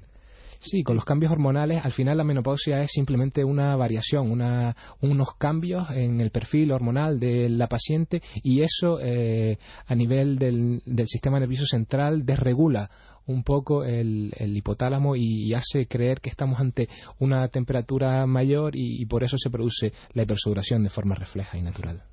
Sí, 0.64 0.82
con 0.82 0.96
los 0.96 1.04
cambios 1.04 1.30
hormonales, 1.30 1.84
al 1.84 1.92
final 1.92 2.16
la 2.16 2.24
menopausia 2.24 2.80
es 2.80 2.90
simplemente 2.90 3.44
una 3.44 3.76
variación, 3.76 4.30
unos 4.30 5.34
cambios 5.34 5.90
en 5.90 6.22
el 6.22 6.30
perfil 6.30 6.72
hormonal 6.72 7.20
de 7.20 7.50
la 7.50 7.68
paciente 7.68 8.22
y 8.42 8.62
eso 8.62 8.98
eh, 8.98 9.58
a 9.86 9.94
nivel 9.94 10.38
del, 10.38 10.80
sistema 11.06 11.38
nervioso 11.38 11.66
central 11.66 12.24
desregula 12.24 12.88
un 13.26 13.44
poco 13.44 13.84
el, 13.84 14.32
hipotálamo 14.38 15.16
y, 15.16 15.52
hace 15.52 15.86
creer 15.86 16.22
que 16.22 16.30
estamos 16.30 16.58
ante 16.58 16.88
una 17.18 17.46
temperatura 17.48 18.26
mayor 18.26 18.72
y, 18.74 19.04
por 19.04 19.22
eso 19.22 19.36
se 19.36 19.50
produce 19.50 19.92
la 20.14 20.22
hipersudoración 20.22 20.82
de 20.82 20.88
forma 20.88 21.14
refleja 21.14 21.58
y 21.58 21.62
natural. 21.62 22.04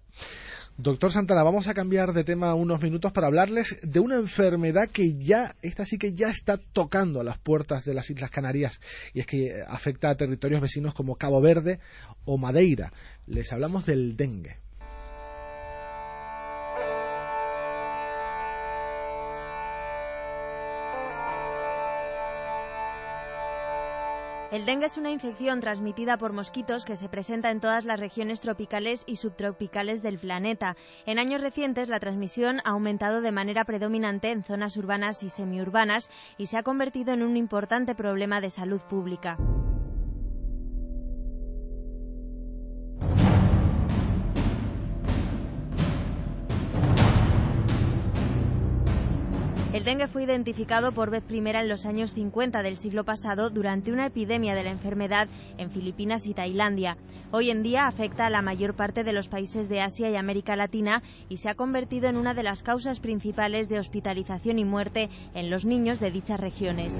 Doctor 0.81 1.11
Santana, 1.11 1.43
vamos 1.43 1.67
a 1.67 1.75
cambiar 1.75 2.11
de 2.11 2.23
tema 2.23 2.55
unos 2.55 2.81
minutos 2.81 3.11
para 3.11 3.27
hablarles 3.27 3.77
de 3.83 3.99
una 3.99 4.15
enfermedad 4.15 4.89
que 4.91 5.13
ya, 5.15 5.53
esta 5.61 5.85
sí 5.85 5.99
que 5.99 6.13
ya 6.13 6.29
está 6.29 6.57
tocando 6.57 7.21
a 7.21 7.23
las 7.23 7.37
puertas 7.37 7.85
de 7.85 7.93
las 7.93 8.09
Islas 8.09 8.31
Canarias 8.31 8.81
y 9.13 9.19
es 9.19 9.27
que 9.27 9.61
afecta 9.67 10.09
a 10.09 10.15
territorios 10.15 10.59
vecinos 10.59 10.95
como 10.95 11.17
Cabo 11.17 11.39
Verde 11.39 11.77
o 12.25 12.39
Madeira. 12.39 12.89
Les 13.27 13.53
hablamos 13.53 13.85
del 13.85 14.17
dengue. 14.17 14.57
El 24.51 24.65
dengue 24.65 24.87
es 24.87 24.97
una 24.97 25.11
infección 25.11 25.61
transmitida 25.61 26.17
por 26.17 26.33
mosquitos 26.33 26.83
que 26.83 26.97
se 26.97 27.07
presenta 27.07 27.51
en 27.51 27.61
todas 27.61 27.85
las 27.85 28.01
regiones 28.01 28.41
tropicales 28.41 29.03
y 29.07 29.15
subtropicales 29.15 30.01
del 30.01 30.19
planeta. 30.19 30.75
En 31.05 31.19
años 31.19 31.39
recientes, 31.39 31.87
la 31.87 32.01
transmisión 32.01 32.59
ha 32.65 32.71
aumentado 32.71 33.21
de 33.21 33.31
manera 33.31 33.63
predominante 33.63 34.29
en 34.29 34.43
zonas 34.43 34.75
urbanas 34.75 35.23
y 35.23 35.29
semiurbanas 35.29 36.09
y 36.37 36.47
se 36.47 36.57
ha 36.57 36.63
convertido 36.63 37.13
en 37.13 37.23
un 37.23 37.37
importante 37.37 37.95
problema 37.95 38.41
de 38.41 38.49
salud 38.49 38.81
pública. 38.89 39.37
El 49.73 49.85
dengue 49.85 50.07
fue 50.07 50.23
identificado 50.23 50.91
por 50.91 51.09
vez 51.09 51.23
primera 51.23 51.61
en 51.61 51.69
los 51.69 51.85
años 51.85 52.13
50 52.13 52.61
del 52.61 52.75
siglo 52.75 53.05
pasado 53.05 53.49
durante 53.49 53.93
una 53.93 54.07
epidemia 54.07 54.53
de 54.53 54.63
la 54.63 54.71
enfermedad 54.71 55.29
en 55.57 55.71
Filipinas 55.71 56.27
y 56.27 56.33
Tailandia. 56.33 56.97
Hoy 57.31 57.51
en 57.51 57.63
día 57.63 57.87
afecta 57.87 58.25
a 58.25 58.29
la 58.29 58.41
mayor 58.41 58.75
parte 58.75 59.05
de 59.05 59.13
los 59.13 59.29
países 59.29 59.69
de 59.69 59.79
Asia 59.79 60.09
y 60.09 60.17
América 60.17 60.57
Latina 60.57 61.01
y 61.29 61.37
se 61.37 61.49
ha 61.49 61.55
convertido 61.55 62.09
en 62.09 62.17
una 62.17 62.33
de 62.33 62.43
las 62.43 62.63
causas 62.63 62.99
principales 62.99 63.69
de 63.69 63.79
hospitalización 63.79 64.59
y 64.59 64.65
muerte 64.65 65.09
en 65.33 65.49
los 65.49 65.63
niños 65.63 66.01
de 66.01 66.11
dichas 66.11 66.41
regiones. 66.41 66.99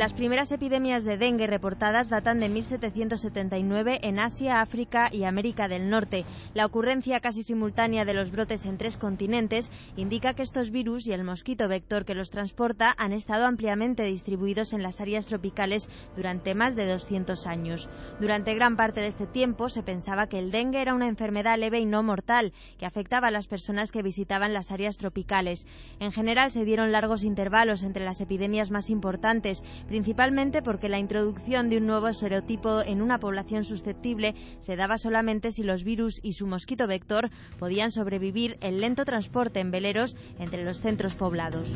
Las 0.00 0.14
primeras 0.14 0.50
epidemias 0.50 1.04
de 1.04 1.18
dengue 1.18 1.46
reportadas 1.46 2.08
datan 2.08 2.40
de 2.40 2.48
1779 2.48 3.98
en 4.00 4.18
Asia, 4.18 4.62
África 4.62 5.10
y 5.12 5.24
América 5.24 5.68
del 5.68 5.90
Norte. 5.90 6.24
La 6.54 6.64
ocurrencia 6.64 7.20
casi 7.20 7.42
simultánea 7.42 8.06
de 8.06 8.14
los 8.14 8.30
brotes 8.30 8.64
en 8.64 8.78
tres 8.78 8.96
continentes 8.96 9.70
indica 9.96 10.32
que 10.32 10.40
estos 10.40 10.70
virus 10.70 11.06
y 11.06 11.12
el 11.12 11.22
mosquito 11.22 11.68
vector 11.68 12.06
que 12.06 12.14
los 12.14 12.30
transporta 12.30 12.94
han 12.96 13.12
estado 13.12 13.44
ampliamente 13.44 14.04
distribuidos 14.04 14.72
en 14.72 14.82
las 14.82 15.02
áreas 15.02 15.26
tropicales 15.26 15.86
durante 16.16 16.54
más 16.54 16.76
de 16.76 16.86
200 16.86 17.46
años. 17.46 17.90
Durante 18.20 18.54
gran 18.54 18.76
parte 18.76 19.02
de 19.02 19.08
este 19.08 19.26
tiempo 19.26 19.68
se 19.68 19.82
pensaba 19.82 20.28
que 20.28 20.38
el 20.38 20.50
dengue 20.50 20.80
era 20.80 20.94
una 20.94 21.08
enfermedad 21.08 21.58
leve 21.58 21.78
y 21.78 21.84
no 21.84 22.02
mortal 22.02 22.54
que 22.78 22.86
afectaba 22.86 23.28
a 23.28 23.32
las 23.32 23.48
personas 23.48 23.92
que 23.92 24.00
visitaban 24.00 24.54
las 24.54 24.70
áreas 24.70 24.96
tropicales. 24.96 25.66
En 25.98 26.10
general 26.10 26.50
se 26.50 26.64
dieron 26.64 26.90
largos 26.90 27.22
intervalos 27.22 27.82
entre 27.82 28.06
las 28.06 28.22
epidemias 28.22 28.70
más 28.70 28.88
importantes 28.88 29.62
principalmente 29.90 30.62
porque 30.62 30.88
la 30.88 31.00
introducción 31.00 31.68
de 31.68 31.78
un 31.78 31.86
nuevo 31.86 32.12
serotipo 32.12 32.80
en 32.80 33.02
una 33.02 33.18
población 33.18 33.64
susceptible 33.64 34.36
se 34.60 34.76
daba 34.76 34.98
solamente 34.98 35.50
si 35.50 35.64
los 35.64 35.82
virus 35.82 36.20
y 36.22 36.34
su 36.34 36.46
mosquito 36.46 36.86
vector 36.86 37.28
podían 37.58 37.90
sobrevivir 37.90 38.56
el 38.60 38.80
lento 38.80 39.04
transporte 39.04 39.58
en 39.58 39.72
veleros 39.72 40.14
entre 40.38 40.62
los 40.62 40.80
centros 40.80 41.16
poblados. 41.16 41.68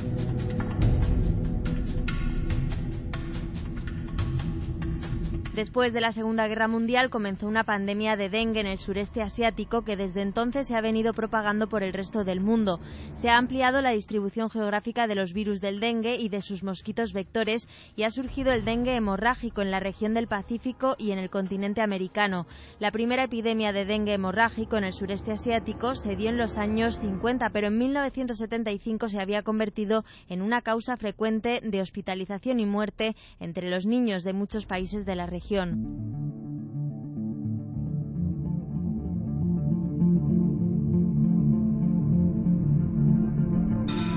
Después 5.55 5.93
de 5.93 6.01
la 6.01 6.11
Segunda 6.11 6.49
Guerra 6.49 6.67
Mundial 6.67 7.11
comenzó 7.11 7.47
una 7.47 7.63
pandemia 7.63 8.17
de 8.17 8.29
dengue 8.29 8.59
en 8.59 8.67
el 8.67 8.77
sureste 8.77 9.23
asiático 9.23 9.83
que 9.83 9.95
desde 9.95 10.21
entonces 10.21 10.67
se 10.67 10.75
ha 10.75 10.81
venido 10.81 11.13
propagando 11.13 11.69
por 11.69 11.85
el 11.85 11.93
resto 11.93 12.25
del 12.25 12.41
mundo. 12.41 12.81
Se 13.15 13.29
ha 13.29 13.39
ampliado 13.39 13.81
la 13.81 13.93
distribución 13.93 14.51
geográfica 14.51 15.07
de 15.07 15.15
los 15.15 15.33
virus 15.33 15.61
del 15.61 15.79
dengue 15.79 16.17
y 16.19 16.29
de 16.29 16.41
sus 16.41 16.65
mosquitos 16.65 17.13
vectores 17.13 17.69
y 17.95 18.03
ha 18.03 18.11
surgido 18.11 18.51
el 18.51 18.65
dengue 18.65 18.97
hemorrágico 18.97 19.63
en 19.63 19.71
la 19.71 19.79
región 19.79 20.13
del 20.13 20.27
Pacífico 20.27 20.97
y 20.99 21.13
en 21.13 21.21
el 21.21 21.31
continente 21.31 21.83
americano. 21.83 22.49
La 22.81 22.91
primera 22.91 23.23
epidemia 23.23 23.71
de 23.71 23.85
dengue 23.85 24.15
hemorrágico 24.15 24.77
en 24.77 24.83
el 24.83 24.93
sureste 24.93 25.31
asiático 25.31 25.95
se 25.95 26.17
dio 26.17 26.31
en 26.31 26.37
los 26.37 26.59
años 26.59 26.99
50, 26.99 27.51
pero 27.51 27.69
en 27.69 27.79
1975 27.79 29.09
se 29.09 29.21
había 29.21 29.43
convertido 29.43 30.05
en 30.29 30.43
una 30.43 30.63
causa 30.63 30.97
frecuente 30.97 31.61
de 31.63 31.81
hospitalización 31.81 32.59
y 32.59 32.67
muerte 32.67 33.15
entre 33.39 33.71
los 33.71 33.87
niños 33.87 34.25
de 34.25 34.33
muchos 34.33 34.67
países 34.67 35.07
de 35.07 35.15
la 35.15 35.27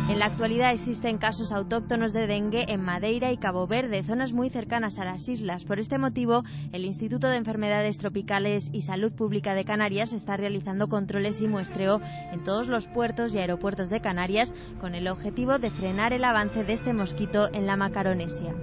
En 0.10 0.20
la 0.20 0.28
actualidad 0.28 0.72
existen 0.72 1.18
casos 1.18 1.52
autóctonos 1.52 2.14
de 2.14 2.28
dengue 2.28 2.66
en 2.70 2.82
Madeira 2.82 3.34
y 3.34 3.38
Cabo 3.38 3.68
Verde, 3.68 4.04
zonas 4.04 4.32
muy 4.32 4.50
cercanas 4.50 4.98
a 5.00 5.06
las 5.06 5.28
islas. 5.28 5.66
Por 5.66 5.80
este 5.80 5.98
motivo, 5.98 6.44
el 6.72 6.86
Instituto 6.86 7.28
de 7.28 7.36
Enfermedades 7.36 7.98
Tropicales 7.98 8.70
y 8.72 8.84
Salud 8.84 9.12
Pública 9.12 9.54
de 9.54 9.66
Canarias 9.66 10.14
está 10.14 10.38
realizando 10.38 10.88
controles 10.88 11.42
y 11.42 11.48
muestreo 11.48 12.00
en 12.32 12.44
todos 12.46 12.70
los 12.70 12.88
puertos 12.88 13.36
y 13.36 13.40
aeropuertos 13.40 13.90
de 13.90 14.00
Canarias 14.00 14.54
con 14.80 14.96
el 14.96 15.10
objetivo 15.10 15.60
de 15.60 15.72
frenar 15.72 16.14
el 16.14 16.24
avance 16.24 16.64
de 16.64 16.74
este 16.74 16.94
mosquito 16.94 17.50
en 17.54 17.68
la 17.68 17.76
Macaronesia. 17.76 18.56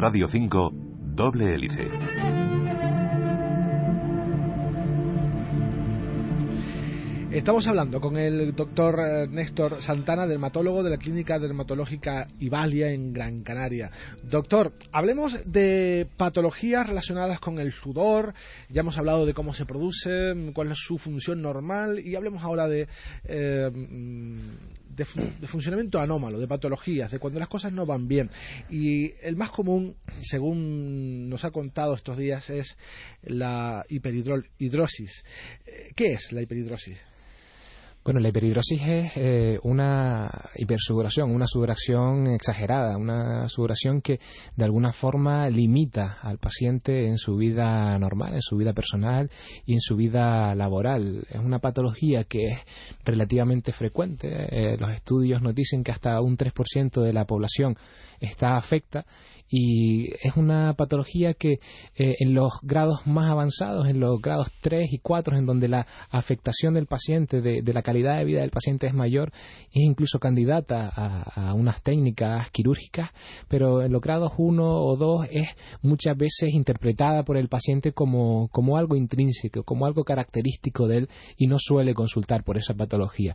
Radio 0.00 0.26
5, 0.28 0.70
doble 1.14 1.54
hélice. 1.54 1.86
Estamos 7.30 7.66
hablando 7.66 8.00
con 8.00 8.16
el 8.16 8.54
doctor 8.54 8.98
eh, 8.98 9.28
Néstor 9.28 9.82
Santana, 9.82 10.26
dermatólogo 10.26 10.82
de 10.82 10.88
la 10.88 10.96
Clínica 10.96 11.38
Dermatológica 11.38 12.26
Ibalia 12.38 12.90
en 12.90 13.12
Gran 13.12 13.42
Canaria. 13.42 13.90
Doctor, 14.22 14.72
hablemos 14.90 15.38
de 15.44 16.08
patologías 16.16 16.86
relacionadas 16.86 17.38
con 17.38 17.58
el 17.58 17.70
sudor. 17.70 18.32
Ya 18.70 18.80
hemos 18.80 18.96
hablado 18.96 19.26
de 19.26 19.34
cómo 19.34 19.52
se 19.52 19.66
produce, 19.66 20.10
cuál 20.54 20.72
es 20.72 20.78
su 20.78 20.96
función 20.96 21.42
normal 21.42 22.00
y 22.00 22.16
hablemos 22.16 22.42
ahora 22.42 22.68
de, 22.68 22.88
eh, 23.24 23.70
de, 24.90 25.06
de 25.40 25.46
funcionamiento 25.46 25.98
anómalo, 25.98 26.38
de 26.38 26.48
patologías, 26.48 27.10
de 27.10 27.18
cuando 27.18 27.40
las 27.40 27.48
cosas 27.48 27.72
no 27.72 27.86
van 27.86 28.08
bien. 28.08 28.30
Y 28.68 29.12
el 29.22 29.36
más 29.36 29.50
común, 29.50 29.96
según 30.22 31.28
nos 31.28 31.44
ha 31.44 31.50
contado 31.50 31.94
estos 31.94 32.16
días, 32.16 32.50
es 32.50 32.76
la 33.22 33.84
hiperhidrosis. 33.88 35.24
Eh, 35.66 35.92
¿Qué 35.94 36.12
es 36.12 36.32
la 36.32 36.42
hiperhidrosis? 36.42 36.98
Bueno, 38.02 38.18
la 38.20 38.30
hiperhidrosis 38.30 38.80
es 38.80 39.12
eh, 39.16 39.58
una 39.62 40.30
hipersudoración, 40.56 41.34
una 41.34 41.46
sudoración 41.46 42.28
exagerada, 42.28 42.96
una 42.96 43.46
sudoración 43.50 44.00
que 44.00 44.20
de 44.56 44.64
alguna 44.64 44.90
forma 44.90 45.50
limita 45.50 46.16
al 46.22 46.38
paciente 46.38 47.08
en 47.08 47.18
su 47.18 47.36
vida 47.36 47.98
normal, 47.98 48.32
en 48.32 48.40
su 48.40 48.56
vida 48.56 48.72
personal 48.72 49.30
y 49.66 49.74
en 49.74 49.82
su 49.82 49.96
vida 49.96 50.54
laboral. 50.54 51.26
Es 51.28 51.40
una 51.40 51.58
patología 51.58 52.24
que 52.24 52.46
es 52.46 52.58
relativamente 53.04 53.70
frecuente. 53.70 54.28
Eh, 54.48 54.78
los 54.78 54.90
estudios 54.92 55.42
nos 55.42 55.54
dicen 55.54 55.84
que 55.84 55.92
hasta 55.92 56.22
un 56.22 56.38
3% 56.38 57.02
de 57.02 57.12
la 57.12 57.26
población 57.26 57.76
está 58.18 58.56
afecta 58.56 59.04
y 59.50 60.12
es 60.22 60.36
una 60.36 60.74
patología 60.74 61.34
que 61.34 61.54
eh, 61.96 62.14
en 62.20 62.34
los 62.34 62.52
grados 62.62 63.04
más 63.06 63.28
avanzados, 63.28 63.88
en 63.88 63.98
los 63.98 64.20
grados 64.20 64.52
3 64.60 64.92
y 64.92 64.98
4, 64.98 65.36
en 65.36 65.44
donde 65.44 65.66
la 65.66 65.86
afectación 66.10 66.74
del 66.74 66.86
paciente, 66.86 67.40
de, 67.40 67.72
la 67.72 67.82
calidad 67.90 68.18
de 68.18 68.24
vida 68.24 68.40
del 68.42 68.50
paciente 68.50 68.86
es 68.86 68.94
mayor, 68.94 69.32
es 69.72 69.82
incluso 69.82 70.20
candidata 70.20 70.88
a, 70.94 71.54
unas 71.54 71.82
técnicas 71.82 72.48
quirúrgicas, 72.52 73.10
pero 73.48 73.82
en 73.82 73.90
los 73.90 74.00
grados 74.00 74.32
1 74.38 74.62
o 74.64 74.96
2 74.96 75.26
es 75.30 75.48
muchas 75.82 76.16
veces 76.16 76.50
interpretada 76.52 77.24
por 77.24 77.36
el 77.36 77.48
paciente 77.48 77.92
como, 77.92 78.48
como 78.52 78.76
algo 78.76 78.94
intrínseco, 78.94 79.64
como 79.64 79.86
algo 79.86 80.04
característico 80.04 80.86
de 80.86 80.98
él 80.98 81.08
y 81.36 81.48
no 81.48 81.56
suele 81.58 81.92
consultar 81.92 82.44
por 82.44 82.56
esa 82.58 82.74
patología. 82.74 83.34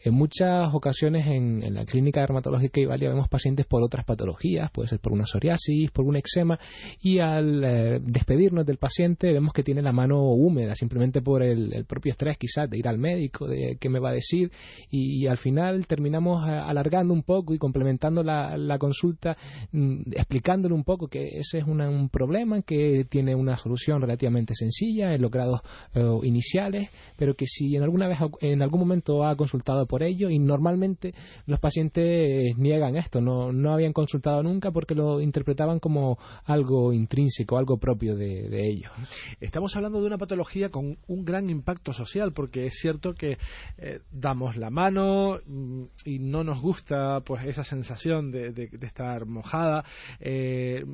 En 0.00 0.14
muchas 0.14 0.74
ocasiones 0.74 1.28
en, 1.28 1.72
la 1.72 1.84
clínica 1.84 2.20
dermatológica 2.20 2.80
y 2.80 2.86
vemos 2.86 3.28
pacientes 3.28 3.66
por 3.66 3.84
otras 3.84 4.04
patologías, 4.04 4.68
puede 4.72 4.88
ser 4.88 4.98
por 4.98 5.12
una 5.12 5.26
psoriasis, 5.26 5.92
por 5.92 6.04
un 6.06 6.16
eczema, 6.16 6.58
y 7.00 7.20
al 7.20 7.62
eh, 7.62 8.00
despedirnos 8.02 8.66
del 8.66 8.78
paciente 8.78 9.32
vemos 9.32 9.52
que 9.52 9.62
tiene 9.62 9.80
la 9.80 9.92
mano 9.92 10.22
húmeda, 10.22 10.74
simplemente 10.74 11.22
por 11.22 11.44
el, 11.44 11.84
propio 11.86 12.10
estrés 12.10 12.36
quizás 12.36 12.68
de 12.68 12.78
ir 12.78 12.88
al 12.88 12.98
médico, 12.98 13.46
de 13.46 13.76
qué 13.78 13.88
me 13.92 14.00
va 14.00 14.10
a 14.10 14.12
decir, 14.12 14.50
y, 14.90 15.26
al 15.26 15.36
final 15.36 15.86
terminamos 15.86 16.48
eh, 16.48 16.52
alargando 16.52 17.14
un 17.14 17.22
poco 17.22 17.54
y 17.54 17.58
complementando 17.58 18.22
la, 18.22 18.78
consulta, 18.78 19.36
mm, 19.70 20.12
explicándole 20.12 20.74
un 20.74 20.84
poco 20.84 21.06
que 21.08 21.38
ese 21.38 21.58
es 21.58 21.64
un 21.64 22.08
problema, 22.08 22.62
que 22.62 23.04
tiene 23.08 23.34
una 23.34 23.56
solución 23.56 24.00
relativamente 24.00 24.54
sencilla 24.54 25.14
en 25.14 25.22
los 25.22 25.30
grados 25.30 25.60
eh, 25.94 26.02
iniciales, 26.24 26.90
pero 27.16 27.34
que 27.34 27.46
si 27.46 27.76
en 27.76 27.82
alguna 27.82 28.08
vez 28.08 28.18
en 28.40 28.62
algún 28.62 28.80
momento 28.80 29.24
ha 29.24 29.36
consultado 29.36 29.86
por 29.86 30.02
ello 30.02 30.30
y 30.30 30.38
normalmente 30.38 31.12
los 31.46 31.60
pacientes 31.60 32.56
niegan 32.56 32.96
esto, 32.96 33.20
no, 33.20 33.52
no 33.52 33.72
habían 33.72 33.92
consultado 33.92 34.42
nunca 34.42 34.70
porque 34.70 34.94
lo 34.94 35.20
interpretaban 35.20 35.78
como 35.78 36.18
algo 36.44 36.92
intrínseco, 36.92 37.58
algo 37.58 37.78
propio 37.78 38.16
de, 38.16 38.32
ellos. 38.52 38.92
Estamos 39.40 39.74
hablando 39.76 40.00
de 40.00 40.06
una 40.06 40.18
patología 40.18 40.70
con 40.70 40.98
un 41.06 41.24
gran 41.24 41.50
impacto 41.50 41.92
social 41.92 42.32
porque 42.32 42.66
es 42.66 42.74
cierto 42.78 43.14
que 43.14 43.38
eh, 43.82 44.00
damos 44.10 44.56
la 44.56 44.70
mano 44.70 45.40
mm, 45.44 45.82
y 46.04 46.18
no 46.18 46.44
nos 46.44 46.60
gusta 46.60 47.20
pues 47.20 47.44
esa 47.46 47.64
sensación 47.64 48.30
de, 48.30 48.70
estar 48.80 49.26
mojada, 49.26 49.84
eh, 50.20 50.84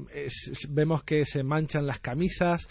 vemos 0.71 1.03
que 1.05 1.25
se 1.25 1.43
manchan 1.43 1.87
las 1.87 2.01
camisas, 2.01 2.69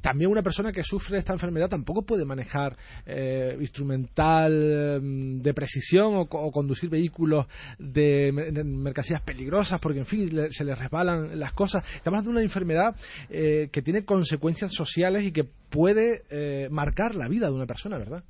también 0.00 0.30
una 0.30 0.42
persona 0.42 0.70
que 0.70 0.84
sufre 0.84 1.18
esta 1.18 1.32
enfermedad 1.32 1.68
tampoco 1.68 2.02
puede 2.02 2.24
manejar 2.24 2.76
eh, 3.04 3.56
instrumental 3.58 5.00
mm, 5.02 5.42
de 5.42 5.54
precisión 5.54 6.14
o, 6.14 6.26
conducir 6.52 6.88
vehículos 6.88 7.46
de, 7.78 8.30
mercancías 8.64 9.20
peligrosas 9.22 9.80
porque, 9.80 9.98
en 9.98 10.06
fin, 10.06 10.30
se 10.50 10.64
le 10.64 10.74
resbalan 10.76 11.38
las 11.38 11.52
cosas. 11.52 11.84
Estamos 11.96 12.22
de 12.22 12.30
una 12.30 12.42
enfermedad 12.42 12.94
eh, 13.28 13.68
que 13.72 13.82
tiene 13.82 14.04
consecuencias 14.04 14.72
sociales 14.72 15.24
y 15.24 15.32
que 15.32 15.42
puede 15.42 16.22
eh, 16.30 16.68
marcar 16.70 17.16
la 17.16 17.26
vida 17.26 17.48
de 17.48 17.54
una 17.54 17.66
persona, 17.66 17.98
¿verdad? 17.98 18.22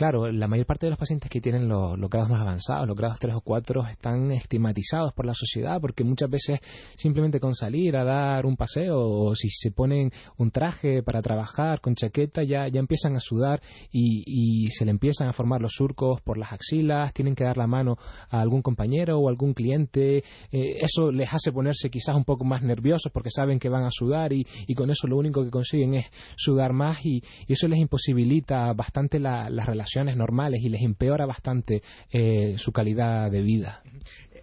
Claro, 0.00 0.32
la 0.32 0.48
mayor 0.48 0.64
parte 0.64 0.86
de 0.86 0.90
los 0.92 0.98
pacientes 0.98 1.28
que 1.28 1.42
tienen 1.42 1.68
los, 1.68 1.94
grados 2.08 2.30
más 2.30 2.40
avanzados, 2.40 2.88
los 2.88 2.96
grados 2.96 3.18
3 3.18 3.34
o 3.34 3.42
4, 3.42 3.86
están 3.88 4.30
estigmatizados 4.30 5.12
por 5.12 5.26
la 5.26 5.34
sociedad 5.34 5.78
porque 5.78 6.04
muchas 6.04 6.30
veces 6.30 6.58
simplemente 6.96 7.38
con 7.38 7.54
salir 7.54 7.98
a 7.98 8.04
dar 8.04 8.46
un 8.46 8.56
paseo 8.56 8.98
o 8.98 9.34
si 9.34 9.50
se 9.50 9.72
ponen 9.72 10.10
un 10.38 10.52
traje 10.52 11.02
para 11.02 11.20
trabajar 11.20 11.82
con 11.82 11.96
chaqueta 11.96 12.42
ya, 12.42 12.66
ya 12.68 12.80
empiezan 12.80 13.14
a 13.14 13.20
sudar 13.20 13.60
y, 13.92 14.68
se 14.70 14.86
le 14.86 14.90
empiezan 14.90 15.28
a 15.28 15.34
formar 15.34 15.60
los 15.60 15.72
surcos 15.74 16.22
por 16.22 16.38
las 16.38 16.54
axilas, 16.54 17.12
tienen 17.12 17.34
que 17.34 17.44
dar 17.44 17.58
la 17.58 17.66
mano 17.66 17.98
a 18.30 18.40
algún 18.40 18.62
compañero 18.62 19.18
o 19.18 19.28
algún 19.28 19.52
cliente. 19.52 20.24
Eh, 20.50 20.78
eso 20.80 21.12
les 21.12 21.30
hace 21.34 21.52
ponerse 21.52 21.90
quizás 21.90 22.16
un 22.16 22.24
poco 22.24 22.46
más 22.46 22.62
nerviosos 22.62 23.12
porque 23.12 23.30
saben 23.30 23.58
que 23.58 23.68
van 23.68 23.84
a 23.84 23.90
sudar 23.90 24.32
y, 24.32 24.46
con 24.74 24.88
eso 24.88 25.06
lo 25.06 25.18
único 25.18 25.44
que 25.44 25.50
consiguen 25.50 25.92
es 25.92 26.06
sudar 26.36 26.72
más 26.72 27.04
y, 27.04 27.22
eso 27.46 27.68
les 27.68 27.80
imposibilita 27.80 28.72
bastante 28.72 29.18
la, 29.18 29.50
las 29.50 29.66
relaciones 29.66 29.89
normales 30.16 30.62
y 30.62 30.68
les 30.68 30.82
empeora 30.82 31.26
bastante 31.26 31.82
eh, 32.10 32.56
su 32.58 32.72
calidad 32.72 33.30
de 33.30 33.42
vida. 33.42 33.82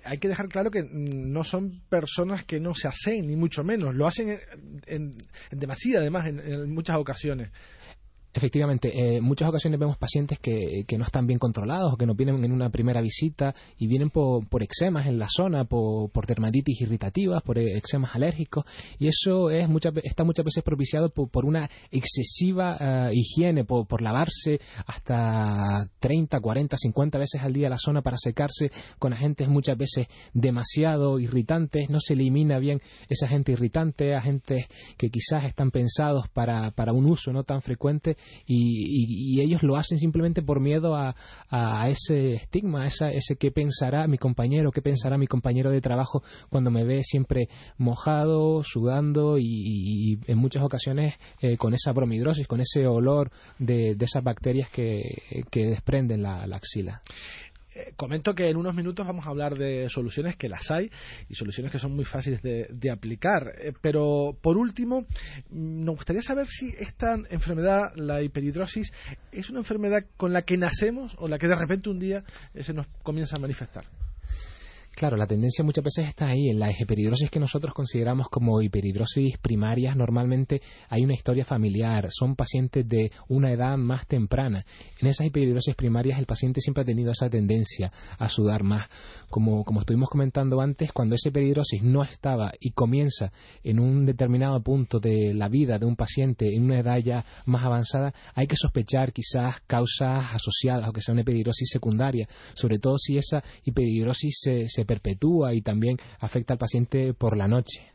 hay 0.04 0.18
que 0.20 0.28
dejar 0.28 0.48
claro 0.48 0.72
que 0.72 0.84
no 0.84 1.44
son 1.44 1.82
personas 1.90 2.46
que 2.46 2.60
no 2.60 2.74
se 2.74 2.88
hacen, 2.88 3.28
ni 3.28 3.36
mucho 3.36 3.64
menos. 3.64 3.96
Lo 3.96 4.08
hacen 4.08 4.40
en, 4.86 5.12
en, 5.52 5.60
demasía, 5.60 6.00
además, 6.00 6.28
en 6.28 6.74
muchas 6.74 6.98
ocasiones. 6.98 7.52
Efectivamente, 8.38 8.92
en 8.96 9.16
eh, 9.16 9.22
muchas 9.22 9.50
ocasiones 9.50 9.80
vemos 9.80 9.98
pacientes 9.98 10.38
que, 10.38 10.86
no 10.96 11.04
están 11.04 11.26
bien 11.26 11.40
controlados 11.40 11.94
o 11.94 11.98
que 11.98 12.06
no 12.06 12.14
vienen 12.14 12.44
en 12.46 12.52
una 12.52 12.70
primera 12.70 13.02
visita 13.02 13.56
y 13.80 13.88
vienen 13.88 14.12
por, 14.12 14.48
por 14.48 14.62
eczemas 14.62 15.08
en 15.08 15.18
la 15.18 15.28
zona, 15.28 15.66
por, 15.66 16.12
dermatitis 16.28 16.82
irritativas, 16.82 17.42
por 17.42 17.58
eczemas 17.58 18.16
alérgicos 18.16 18.64
y 19.00 19.08
eso 19.08 19.50
es 19.50 19.68
está 20.04 20.24
muchas 20.24 20.46
veces 20.46 20.64
propiciado 20.64 21.10
por, 21.10 21.46
una 21.46 21.68
excesiva 21.90 22.78
eh, 22.80 23.16
higiene, 23.16 23.64
por, 23.64 24.02
lavarse 24.04 24.60
hasta 24.86 25.90
30, 26.00 26.40
40, 26.40 26.78
50 26.78 27.18
veces 27.18 27.42
al 27.42 27.54
día 27.54 27.70
la 27.70 27.80
zona 27.80 28.04
para 28.04 28.18
secarse 28.20 28.70
con 29.00 29.14
agentes 29.14 29.48
muchas 29.48 29.78
veces 29.78 30.08
demasiado 30.34 31.20
irritantes, 31.20 31.90
no 31.90 32.00
se 32.00 32.14
elimina 32.14 32.60
bien 32.60 32.82
ese 33.10 33.26
agente 33.26 33.54
irritante, 33.54 34.14
agentes 34.14 34.68
que 34.96 35.10
quizás 35.10 35.46
están 35.46 35.72
pensados 35.72 36.28
para, 36.30 36.70
para 36.70 36.94
un 36.94 37.08
uso 37.08 37.34
no 37.34 37.44
tan 37.44 37.64
frecuente 37.64 38.16
y, 38.46 39.40
ellos 39.40 39.62
lo 39.62 39.78
hacen 39.78 40.00
simplemente 40.00 40.42
por 40.42 40.60
miedo 40.60 40.96
a, 40.96 41.14
ese 41.90 42.34
estigma, 42.34 42.84
a 42.84 42.88
ese 42.88 43.36
qué 43.36 43.52
pensará 43.52 44.08
mi 44.08 44.18
compañero, 44.18 44.72
qué 44.72 44.82
pensará 44.82 45.18
mi 45.18 45.28
compañero 45.28 45.70
de 45.70 45.82
trabajo 45.82 46.24
cuando 46.50 46.72
me 46.72 46.84
ve 46.84 47.04
siempre 47.04 47.50
mojado, 47.78 48.64
sudando 48.64 49.38
y, 49.38 50.20
en 50.26 50.38
muchas 50.38 50.64
ocasiones 50.64 51.16
eh, 51.42 51.58
con 51.58 51.74
esa 51.74 51.92
bromidrosis, 51.92 52.48
con 52.48 52.62
ese 52.62 52.88
olor 52.88 53.32
de, 53.60 53.96
esas 54.00 54.24
bacterias 54.24 54.70
que, 54.70 55.02
desprenden 55.52 56.24
la 56.24 56.44
axila. 56.44 57.02
Eh, 57.78 57.94
comento 57.96 58.34
que 58.34 58.50
en 58.50 58.58
unos 58.58 58.74
minutos 58.74 59.06
vamos 59.06 59.28
a 59.28 59.30
hablar 59.30 59.56
de 59.56 59.88
soluciones 59.88 60.36
que 60.36 60.50
las 60.50 60.72
hay 60.72 60.90
y 61.30 61.36
soluciones 61.36 61.72
que 61.72 61.78
son 61.78 61.96
muy 61.96 62.06
fáciles 62.06 62.42
de, 62.42 62.92
aplicar. 62.92 63.54
Eh, 63.60 63.74
pero 63.82 64.36
por 64.42 64.58
último, 64.58 65.02
mm, 65.02 65.84
nos 65.84 65.98
gustaría 65.98 66.24
saber 66.24 66.48
si 66.48 66.70
esta 66.80 67.16
enfermedad, 67.30 67.92
la 67.96 68.24
hiperhidrosis, 68.24 68.92
es 69.32 69.50
una 69.52 69.60
enfermedad 69.60 70.06
con 70.16 70.34
la 70.34 70.42
que 70.42 70.58
nacemos 70.58 71.16
o 71.20 71.28
la 71.28 71.38
que 71.38 71.48
de 71.48 71.56
repente 71.56 71.90
un 71.90 72.00
día 72.00 72.24
eh, 72.56 72.64
se 72.64 72.74
nos 72.74 72.88
comienza 73.04 73.36
a 73.36 73.40
manifestar. 73.40 73.84
Claro, 74.98 75.16
la 75.16 75.28
tendencia 75.28 75.64
muchas 75.64 75.84
veces 75.84 76.08
está 76.08 76.30
ahí. 76.30 76.50
En 76.50 76.58
la 76.58 76.72
hiperhidrosis 76.72 77.30
que 77.30 77.40
nosotros 77.40 77.72
consideramos 77.76 78.30
como 78.30 78.64
hiperhidrosis 78.64 79.38
primarias, 79.38 79.96
normalmente 79.96 80.60
hay 80.90 81.04
una 81.04 81.14
historia 81.14 81.46
familiar. 81.46 82.08
Son 82.10 82.36
pacientes 82.36 82.90
de 82.90 83.12
una 83.28 83.52
edad 83.52 83.78
más 83.78 84.08
temprana. 84.08 84.66
En 85.00 85.08
esas 85.08 85.28
hiperhidrosis 85.28 85.76
primarias, 85.76 86.18
el 86.18 86.26
paciente 86.26 86.62
siempre 86.62 86.82
ha 86.82 86.86
tenido 86.86 87.12
esa 87.12 87.30
tendencia 87.30 87.92
a 88.18 88.28
sudar 88.28 88.64
más. 88.64 88.88
Como, 89.30 89.64
como 89.66 89.82
estuvimos 89.82 90.10
comentando 90.10 90.62
antes, 90.62 90.92
cuando 90.92 91.14
esa 91.14 91.30
hiperhidrosis 91.30 91.84
no 91.84 92.02
estaba 92.02 92.52
y 92.60 92.72
comienza 92.72 93.32
en 93.64 93.80
un 93.80 94.04
determinado 94.08 94.64
punto 94.64 95.00
de 95.00 95.32
la 95.36 95.48
vida 95.48 95.78
de 95.78 95.86
un 95.86 95.96
paciente 95.96 96.56
en 96.56 96.64
una 96.64 96.80
edad 96.80 96.98
ya 96.98 97.24
más 97.46 97.64
avanzada, 97.64 98.16
hay 98.34 98.48
que 98.48 98.56
sospechar 98.56 99.14
quizás 99.14 99.62
causas 99.68 100.34
asociadas 100.34 100.90
o 100.90 100.92
que 100.92 101.02
sea 101.02 101.14
una 101.14 101.22
hiperhidrosis 101.22 101.70
secundaria, 101.70 102.28
sobre 102.56 102.80
todo 102.80 102.98
si 102.98 103.16
esa 103.16 103.44
hiperhidrosis 103.64 104.40
se 104.66 104.87
perpetúa 104.88 105.54
y 105.54 105.62
también 105.62 105.98
afecta 106.20 106.54
al 106.54 106.60
paciente 106.60 107.14
por 107.14 107.38
la 107.38 107.48
noche. 107.48 107.92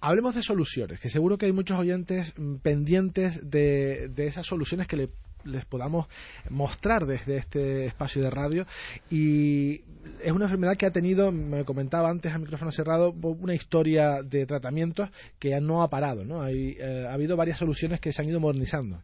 Hablemos 0.00 0.34
de 0.34 0.42
soluciones, 0.42 0.98
que 0.98 1.08
seguro 1.08 1.38
que 1.38 1.46
hay 1.46 1.52
muchos 1.52 1.78
oyentes 1.78 2.34
mm, 2.36 2.56
pendientes 2.56 3.40
de, 3.48 4.10
esas 4.16 4.46
soluciones 4.46 4.88
que 4.88 5.08
les 5.44 5.64
podamos 5.64 6.06
mostrar 6.50 7.06
desde 7.06 7.36
este 7.36 7.86
espacio 7.86 8.22
de 8.22 8.30
radio 8.30 8.66
y 9.10 9.82
es 10.22 10.32
una 10.32 10.46
enfermedad 10.46 10.76
que 10.76 10.86
ha 10.86 10.90
tenido, 10.90 11.30
me 11.30 11.64
comentaba 11.64 12.10
antes 12.10 12.32
a 12.32 12.38
micrófono 12.38 12.72
cerrado, 12.72 13.12
una 13.12 13.54
historia 13.54 14.22
de 14.22 14.46
tratamientos 14.46 15.10
que 15.38 15.60
no 15.60 15.82
ha 15.82 15.90
parado, 15.90 16.24
¿no? 16.24 16.42
Hay, 16.42 16.76
eh, 16.78 17.06
ha 17.08 17.14
habido 17.14 17.36
varias 17.36 17.58
soluciones 17.58 18.00
que 18.00 18.12
se 18.12 18.22
han 18.22 18.28
ido 18.28 18.40
modernizando. 18.40 19.02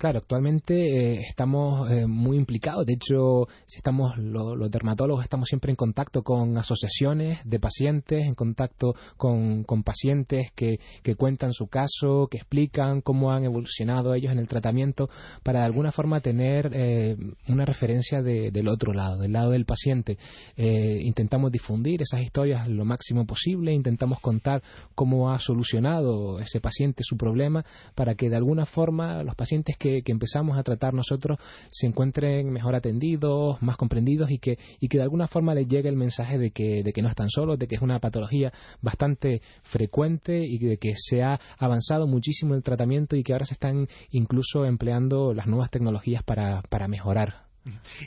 Claro, 0.00 0.16
actualmente 0.16 0.72
eh, 0.72 1.20
estamos 1.28 1.90
eh, 1.90 2.06
muy 2.06 2.38
implicados. 2.38 2.86
De 2.86 2.94
hecho, 2.94 3.48
si 3.66 3.80
estamos 3.80 4.16
los 4.16 4.70
dermatólogos 4.70 5.22
estamos 5.22 5.46
siempre 5.46 5.72
en 5.72 5.76
contacto 5.76 6.22
con 6.22 6.56
asociaciones 6.56 7.40
de 7.44 7.60
pacientes, 7.60 8.24
en 8.24 8.34
contacto 8.34 8.94
con, 9.18 9.66
pacientes 9.84 10.52
que, 10.54 10.78
cuentan 11.18 11.52
su 11.52 11.66
caso, 11.66 12.28
que 12.30 12.38
explican 12.38 13.02
cómo 13.02 13.30
han 13.30 13.44
evolucionado 13.44 14.14
ellos 14.14 14.32
en 14.32 14.38
el 14.38 14.48
tratamiento, 14.48 15.10
para 15.42 15.60
de 15.60 15.66
alguna 15.66 15.92
forma 15.92 16.20
tener 16.20 16.70
eh, 16.72 17.18
una 17.48 17.66
referencia 17.66 18.22
del 18.22 18.68
otro 18.68 18.94
lado, 18.94 19.18
del 19.18 19.32
lado 19.32 19.50
del 19.50 19.66
paciente. 19.66 20.16
intentamos 20.56 21.52
difundir 21.52 22.00
esas 22.00 22.22
historias 22.22 22.68
lo 22.68 22.86
máximo 22.86 23.26
posible, 23.26 23.74
intentamos 23.74 24.18
contar 24.20 24.62
cómo 24.94 25.30
ha 25.30 25.38
solucionado 25.38 26.40
ese 26.40 26.58
paciente 26.58 27.02
su 27.04 27.18
problema, 27.18 27.66
para 27.94 28.14
que 28.14 28.30
de 28.30 28.36
alguna 28.36 28.64
forma 28.64 29.22
los 29.22 29.34
pacientes 29.34 29.76
que 29.76 29.89
que, 30.04 30.12
empezamos 30.12 30.58
a 30.58 30.62
tratar 30.62 30.94
nosotros 30.94 31.38
se 31.70 31.86
encuentren 31.86 32.50
mejor 32.50 32.74
atendidos, 32.74 33.60
más 33.62 33.76
comprendidos 33.76 34.30
y 34.30 34.38
que, 34.38 34.58
y 34.80 34.88
que 34.88 34.98
de 34.98 35.04
alguna 35.04 35.26
forma 35.26 35.54
les 35.54 35.66
llegue 35.66 35.88
el 35.88 35.96
mensaje 35.96 36.38
de 36.38 36.50
que, 36.50 36.82
de 36.82 36.92
que 36.92 37.02
no 37.02 37.08
están 37.08 37.30
solos, 37.30 37.58
de 37.58 37.66
que 37.66 37.76
es 37.76 37.82
una 37.82 37.98
patología 38.00 38.52
bastante 38.82 39.42
frecuente 39.62 40.44
y 40.44 40.58
de 40.58 40.78
que 40.78 40.94
se 40.96 41.22
ha 41.22 41.38
avanzado 41.58 42.06
muchísimo 42.06 42.54
el 42.54 42.62
tratamiento 42.62 43.16
y 43.16 43.22
que 43.22 43.32
ahora 43.32 43.46
se 43.46 43.54
están 43.54 43.88
incluso 44.10 44.64
empleando 44.64 45.34
las 45.34 45.46
nuevas 45.46 45.70
tecnologías 45.70 46.22
para, 46.22 46.62
para 46.62 46.88
mejorar. 46.88 47.50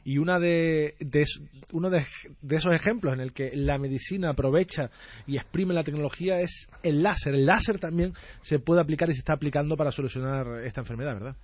Y 0.03 0.17
una 0.17 0.39
de, 0.39 0.95
uno 1.71 1.89
de, 1.89 2.05
esos 2.49 2.73
ejemplos 2.73 3.13
en 3.13 3.19
el 3.19 3.33
que 3.33 3.51
la 3.53 3.77
medicina 3.77 4.31
aprovecha 4.31 4.89
y 5.27 5.37
exprime 5.37 5.73
la 5.73 5.83
tecnología 5.83 6.39
es 6.39 6.67
el 6.81 7.03
láser. 7.03 7.35
El 7.35 7.45
láser 7.45 7.79
también 7.79 8.13
se 8.41 8.59
puede 8.59 8.81
aplicar 8.81 9.09
y 9.09 9.13
se 9.13 9.19
está 9.19 9.33
aplicando 9.33 9.75
para 9.75 9.91
solucionar 9.91 10.63
esta 10.65 10.81
enfermedad, 10.81 11.13
¿verdad? 11.13 11.35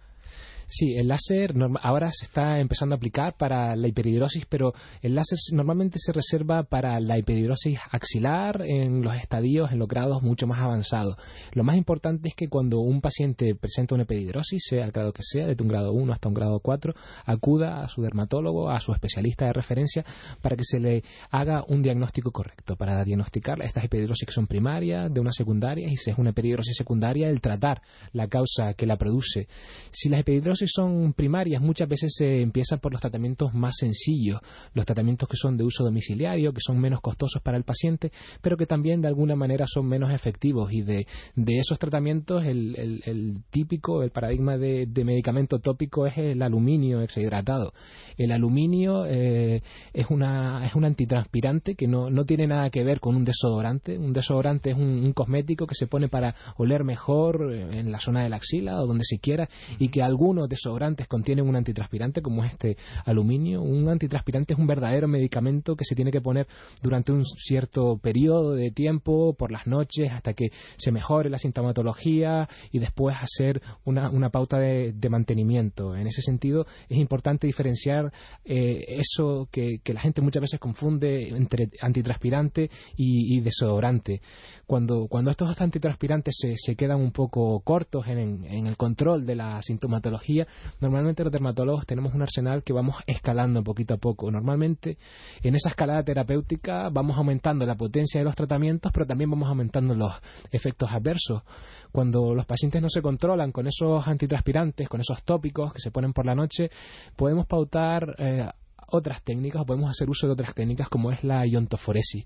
Sí, 0.72 0.94
el 0.96 1.08
láser 1.08 1.56
ahora 1.82 2.12
se 2.12 2.26
está 2.26 2.60
empezando 2.60 2.94
a 2.94 2.98
aplicar 2.98 3.36
para 3.38 3.76
la 3.76 3.88
hiperhidrosis, 3.88 4.46
pero 4.46 4.74
el 5.02 5.16
láser 5.16 5.40
normalmente 5.52 5.98
se 5.98 6.14
reserva 6.14 6.62
para 6.62 7.00
la 7.00 7.18
hiperhidrosis 7.18 7.80
axilar 7.90 8.62
en 8.64 9.02
los 9.02 9.16
estadios, 9.16 9.72
en 9.72 9.80
los 9.80 9.88
grados 9.88 10.22
mucho 10.22 10.46
más 10.46 10.60
avanzados. 10.60 11.16
Lo 11.54 11.64
más 11.64 11.76
importante 11.76 12.30
es 12.30 12.36
que 12.36 12.50
cuando 12.50 12.82
un 12.82 13.02
paciente 13.02 13.56
presenta 13.56 13.96
una 13.96 14.04
hiperhidrosis, 14.04 14.62
sea 14.64 14.86
el 14.86 14.92
grado 14.92 15.12
que 15.12 15.24
sea, 15.24 15.48
desde 15.48 15.64
un 15.64 15.70
grado 15.70 15.92
1 15.92 16.14
hasta 16.14 16.28
un 16.28 16.36
grado 16.36 16.60
4, 16.60 16.94
acuda 17.26 17.82
a 17.82 17.90
su 17.90 18.04
dermatólogo, 18.04 18.70
a 18.70 18.80
su 18.80 18.92
especialista 18.92 19.46
de 19.46 19.54
referencia, 19.54 20.06
para 20.40 20.56
que 20.56 20.66
se 20.66 20.80
le 20.80 21.02
haga 21.32 21.64
un 21.68 21.82
diagnóstico 21.82 22.30
correcto, 22.30 22.76
para 22.76 23.04
diagnosticar 23.04 23.60
estas 23.64 23.86
hiperhidrosis 23.86 24.28
que 24.28 24.34
son 24.34 24.46
primarias, 24.46 25.12
de 25.12 25.20
una 25.20 25.32
secundaria, 25.32 25.90
y 25.90 25.96
si 25.96 26.12
es 26.12 26.18
una 26.20 26.30
hiperhidrosis 26.30 26.78
secundaria, 26.78 27.28
el 27.28 27.42
tratar 27.42 27.82
la 28.14 28.28
causa 28.28 28.76
que 28.76 28.86
la 28.86 28.98
produce. 28.98 29.48
Si 29.90 30.10
las 30.10 30.20
hiperhidrosis 30.20 30.59
si 30.60 30.68
son 30.68 31.14
primarias, 31.14 31.62
muchas 31.62 31.88
veces 31.88 32.14
se 32.16 32.42
empieza 32.42 32.78
por 32.78 32.92
los 32.92 33.02
tratamientos 33.02 33.54
más 33.54 33.78
sencillos, 33.78 34.40
los 34.74 34.86
tratamientos 34.86 35.28
que 35.30 35.38
son 35.38 35.58
de 35.58 35.64
uso 35.64 35.84
domiciliario, 35.84 36.54
que 36.54 36.62
son 36.62 36.80
menos 36.80 37.00
costosos 37.02 37.42
para 37.42 37.58
el 37.58 37.64
paciente, 37.64 38.12
pero 38.42 38.58
que 38.58 38.66
también 38.66 39.02
de 39.02 39.08
alguna 39.08 39.36
manera 39.36 39.66
son 39.68 39.88
menos 39.88 40.14
efectivos. 40.14 40.72
Y 40.72 40.82
de, 40.82 41.06
esos 41.48 41.80
tratamientos, 41.80 42.44
el, 42.46 43.42
típico, 43.50 44.04
el 44.04 44.12
paradigma 44.12 44.58
de, 44.58 44.88
medicamento 45.04 45.60
tópico 45.60 46.06
es 46.06 46.18
el 46.18 46.42
aluminio 46.42 47.02
exhidratado. 47.02 47.74
El 48.18 48.32
aluminio 48.32 49.06
eh, 49.06 49.62
es, 49.94 50.08
una, 50.10 50.66
es 50.68 50.76
un 50.76 50.84
antitranspirante 50.86 51.76
que 51.76 51.88
no, 51.88 52.10
tiene 52.26 52.48
nada 52.48 52.70
que 52.70 52.84
ver 52.84 53.00
con 53.00 53.16
un 53.16 53.24
desodorante. 53.24 53.98
Un 53.98 54.14
desodorante 54.14 54.72
es 54.72 54.78
un, 54.78 55.14
cosmético 55.14 55.66
que 55.66 55.76
se 55.76 55.88
pone 55.88 56.10
para 56.10 56.36
oler 56.58 56.84
mejor 56.84 57.52
en 57.54 57.92
la 57.92 58.00
zona 58.00 58.24
de 58.24 58.30
la 58.30 58.36
axila 58.36 58.82
o 58.82 58.86
donde 58.86 59.04
se 59.04 59.20
quiera 59.20 59.50
y 59.80 59.90
que 59.90 60.04
algunos 60.04 60.49
desodorantes 60.50 61.08
contienen 61.08 61.48
un 61.48 61.56
antitranspirante 61.56 62.22
como 62.22 62.44
es 62.44 62.52
este 62.52 62.78
aluminio. 63.06 63.62
Un 63.62 63.88
antitranspirante 63.88 64.54
es 64.54 64.60
un 64.60 64.68
verdadero 64.68 65.08
medicamento 65.08 65.76
que 65.76 65.86
se 65.86 65.96
tiene 65.96 66.12
que 66.12 66.22
poner 66.22 66.48
durante 66.82 67.12
un 67.12 67.26
cierto 67.26 67.98
periodo 67.98 68.54
de 68.54 68.72
tiempo, 68.72 69.34
por 69.34 69.52
las 69.52 69.68
noches, 69.68 70.12
hasta 70.12 70.34
que 70.34 70.52
se 70.78 70.92
mejore 70.92 71.30
la 71.30 71.38
sintomatología 71.38 72.48
y 72.72 72.80
después 72.80 73.16
hacer 73.20 73.62
una, 73.86 74.30
pauta 74.30 74.60
de, 74.60 75.10
mantenimiento. 75.10 75.96
En 75.96 76.08
ese 76.08 76.22
sentido, 76.22 76.66
es 76.88 76.98
importante 76.98 77.48
diferenciar 77.48 78.12
eh, 78.46 78.86
eso 78.88 79.48
que, 79.52 79.80
la 79.86 80.02
gente 80.02 80.22
muchas 80.22 80.42
veces 80.42 80.60
confunde 80.60 81.30
entre 81.30 81.70
antitranspirante 81.82 82.70
y, 82.96 83.40
desodorante. 83.42 84.22
Cuando, 84.68 85.08
cuando 85.08 85.32
estos 85.32 85.60
antitranspirantes 85.60 86.36
se, 86.56 86.76
quedan 86.76 87.00
un 87.00 87.12
poco 87.12 87.60
cortos 87.62 88.08
en 88.08 88.46
el 88.46 88.78
control 88.78 89.26
de 89.26 89.36
la 89.36 89.62
sintomatología, 89.62 90.39
normalmente 90.80 91.24
los 91.24 91.32
dermatólogos 91.32 91.86
tenemos 91.86 92.14
un 92.14 92.22
arsenal 92.22 92.64
que 92.64 92.74
vamos 92.74 92.96
escalando 93.08 93.64
poquito 93.64 93.94
a 93.94 93.98
poco. 93.98 94.32
Normalmente 94.32 94.98
en 95.42 95.56
esa 95.56 95.70
escalada 95.70 96.04
terapéutica 96.04 96.90
vamos 96.90 97.18
aumentando 97.18 97.66
la 97.66 97.76
potencia 97.76 98.20
de 98.20 98.26
los 98.26 98.36
tratamientos, 98.36 98.92
pero 98.92 99.06
también 99.06 99.30
vamos 99.30 99.50
aumentando 99.50 99.96
los 99.96 100.14
efectos 100.52 100.92
adversos. 100.92 101.44
Cuando 101.92 102.34
los 102.34 102.46
pacientes 102.46 102.82
no 102.82 102.90
se 102.90 103.02
controlan 103.02 103.52
con 103.52 103.68
esos 103.68 104.08
antitranspirantes, 104.08 104.88
con 104.88 105.02
esos 105.02 105.24
tópicos 105.24 105.74
que 105.74 105.80
se 105.80 105.92
ponen 105.92 106.14
por 106.14 106.26
la 106.26 106.36
noche, 106.36 106.70
podemos 107.16 107.46
pautar 107.46 108.16
eh, 108.18 108.48
otras 108.92 109.24
técnicas 109.24 109.62
o 109.62 109.66
podemos 109.66 109.90
hacer 109.90 110.10
uso 110.10 110.28
de 110.28 110.34
otras 110.34 110.54
técnicas 110.54 110.90
como 110.90 111.12
es 111.12 111.24
la 111.24 111.46
iontoforesis. 111.46 112.26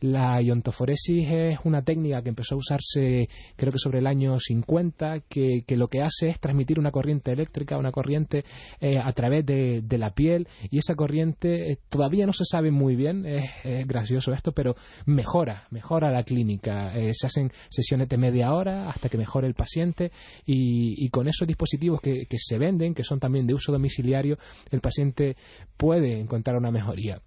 La 0.00 0.40
iontoforesis 0.40 1.28
es 1.30 1.58
una 1.64 1.82
técnica 1.82 2.22
que 2.22 2.28
empezó 2.28 2.54
a 2.54 2.58
usarse 2.58 3.28
creo 3.56 3.72
que 3.72 3.78
sobre 3.78 3.98
el 3.98 4.06
año 4.06 4.38
50 4.38 5.20
que, 5.28 5.64
lo 5.70 5.88
que 5.88 6.02
hace 6.02 6.28
es 6.28 6.40
transmitir 6.40 6.78
una 6.78 6.90
corriente 6.90 7.32
eléctrica, 7.32 7.78
una 7.78 7.92
corriente 7.92 8.44
eh, 8.80 8.98
a 8.98 9.12
través 9.12 9.44
de, 9.46 9.82
la 9.94 10.10
piel 10.10 10.48
y 10.70 10.78
esa 10.78 10.96
corriente 10.96 11.70
eh, 11.70 11.78
todavía 11.88 12.26
no 12.26 12.32
se 12.32 12.44
sabe 12.44 12.72
muy 12.72 12.96
bien, 12.96 13.24
es, 13.26 13.86
gracioso 13.86 14.32
esto, 14.32 14.52
pero 14.52 14.74
mejora, 15.06 15.68
mejora 15.70 16.10
la 16.10 16.24
clínica. 16.24 16.92
se 17.12 17.26
hacen 17.26 17.52
sesiones 17.68 18.08
de 18.08 18.18
media 18.18 18.52
hora 18.52 18.88
hasta 18.88 19.08
que 19.08 19.16
mejore 19.16 19.46
el 19.46 19.54
paciente 19.54 20.10
y, 20.44 21.08
con 21.10 21.28
esos 21.28 21.46
dispositivos 21.46 22.00
que 22.00 22.26
se 22.36 22.58
venden, 22.58 22.94
que 22.94 23.04
son 23.04 23.20
también 23.20 23.46
de 23.46 23.54
uso 23.54 23.70
domiciliario, 23.70 24.36
el 24.70 24.80
paciente 24.80 25.36
puede 25.76 26.03
encontrar 26.12 26.56
una 26.56 26.70
mejoría. 26.70 27.22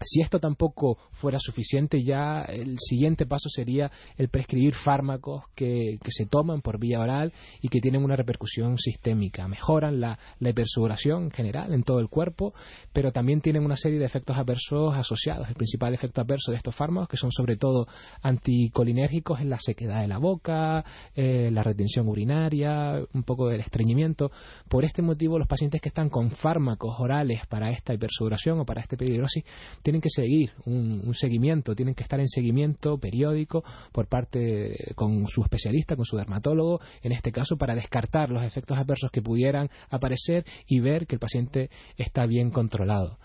Si 0.00 0.20
esto 0.20 0.38
tampoco 0.38 0.98
fuera 1.10 1.38
suficiente, 1.40 2.02
ya 2.02 2.42
el 2.42 2.78
siguiente 2.78 3.26
paso 3.26 3.48
sería 3.48 3.90
el 4.16 4.28
prescribir 4.28 4.74
fármacos 4.74 5.44
que, 5.54 5.98
se 6.08 6.26
toman 6.26 6.62
por 6.62 6.78
vía 6.78 7.00
oral 7.00 7.32
y 7.60 7.68
que 7.68 7.80
tienen 7.80 8.02
una 8.02 8.16
repercusión 8.16 8.78
sistémica. 8.78 9.46
Mejoran 9.46 10.00
la, 10.00 10.18
la 10.40 10.48
en 10.48 11.30
general 11.30 11.72
en 11.72 11.82
todo 11.82 12.00
el 12.00 12.08
cuerpo, 12.08 12.54
pero 12.92 13.12
también 13.12 13.40
tienen 13.40 13.64
una 13.64 13.76
serie 13.76 13.98
de 13.98 14.04
efectos 14.04 14.36
adversos 14.36 14.94
asociados. 14.94 15.48
El 15.48 15.54
principal 15.54 15.94
efecto 15.94 16.20
adverso 16.20 16.50
de 16.50 16.56
estos 16.56 16.74
fármacos, 16.74 17.08
que 17.08 17.16
son 17.16 17.30
sobre 17.30 17.56
todo 17.56 17.86
anticolinérgicos, 18.22 19.40
es 19.40 19.46
la 19.46 19.58
sequedad 19.58 20.00
de 20.00 20.08
la 20.08 20.18
boca, 20.18 20.84
eh, 21.14 21.50
la 21.52 21.62
retención 21.62 22.08
urinaria, 22.08 23.00
un 23.12 23.22
poco 23.22 23.48
del 23.48 23.60
estreñimiento. 23.60 24.30
Por 24.68 24.84
este 24.84 25.02
motivo, 25.02 25.38
los 25.38 25.46
pacientes 25.46 25.80
que 25.80 25.88
están 25.88 26.08
con 26.08 26.30
fármacos 26.30 26.96
orales 26.98 27.46
para 27.46 27.70
esta 27.70 27.94
hipersuduración 27.94 28.60
o 28.60 28.64
para 28.64 28.80
esta 28.80 28.96
epididrosis 28.96 29.44
tienen 29.88 30.02
que 30.02 30.10
seguir 30.10 30.52
un, 30.66 31.14
seguimiento, 31.14 31.74
tienen 31.74 31.94
que 31.94 32.02
estar 32.02 32.20
en 32.20 32.28
seguimiento 32.28 32.98
periódico 32.98 33.64
por 33.90 34.06
parte 34.06 34.76
con 34.94 35.26
su 35.28 35.40
especialista, 35.40 35.96
con 35.96 36.04
su 36.04 36.18
dermatólogo, 36.18 36.78
en 37.02 37.12
este 37.12 37.32
caso 37.32 37.56
para 37.56 37.74
descartar 37.74 38.28
los 38.28 38.42
efectos 38.42 38.76
adversos 38.76 39.10
que 39.10 39.22
pudieran 39.22 39.70
aparecer 39.88 40.44
y 40.66 40.80
ver 40.80 41.06
que 41.06 41.14
el 41.14 41.20
paciente 41.20 41.70
está 41.96 42.26
bien 42.26 42.50
controlado. 42.50 43.18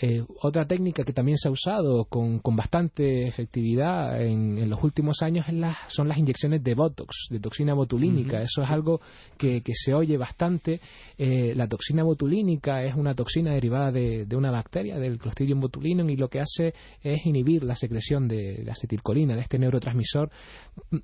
Eh, 0.00 0.24
otra 0.42 0.66
técnica 0.66 1.04
que 1.04 1.12
también 1.12 1.38
se 1.38 1.48
ha 1.48 1.52
usado 1.52 2.06
con, 2.06 2.40
bastante 2.56 3.26
efectividad 3.26 4.20
en, 4.20 4.68
los 4.68 4.82
últimos 4.82 5.22
años 5.22 5.46
son 5.88 6.08
las 6.08 6.18
inyecciones 6.18 6.64
de 6.64 6.74
Botox, 6.74 7.28
de 7.30 7.38
toxina 7.38 7.74
botulínica. 7.74 8.40
Eso 8.40 8.62
es 8.62 8.70
algo 8.70 9.00
que, 9.38 9.62
se 9.72 9.94
oye 9.94 10.16
bastante. 10.16 10.80
Eh, 11.16 11.54
la 11.54 11.68
toxina 11.68 12.02
botulínica 12.02 12.82
es 12.82 12.94
una 12.94 13.14
toxina 13.14 13.52
derivada 13.52 13.92
de, 13.92 14.26
una 14.34 14.50
bacteria, 14.50 14.98
del 14.98 15.18
Clostridium 15.18 15.60
botulinum, 15.60 16.10
y 16.10 16.16
lo 16.16 16.28
que 16.28 16.40
hace 16.40 16.74
es 17.02 17.24
inhibir 17.26 17.62
la 17.62 17.76
secreción 17.76 18.26
de, 18.26 18.66
acetilcolina, 18.68 19.36
de 19.36 19.42
este 19.42 19.58
neurotransmisor, 19.58 20.30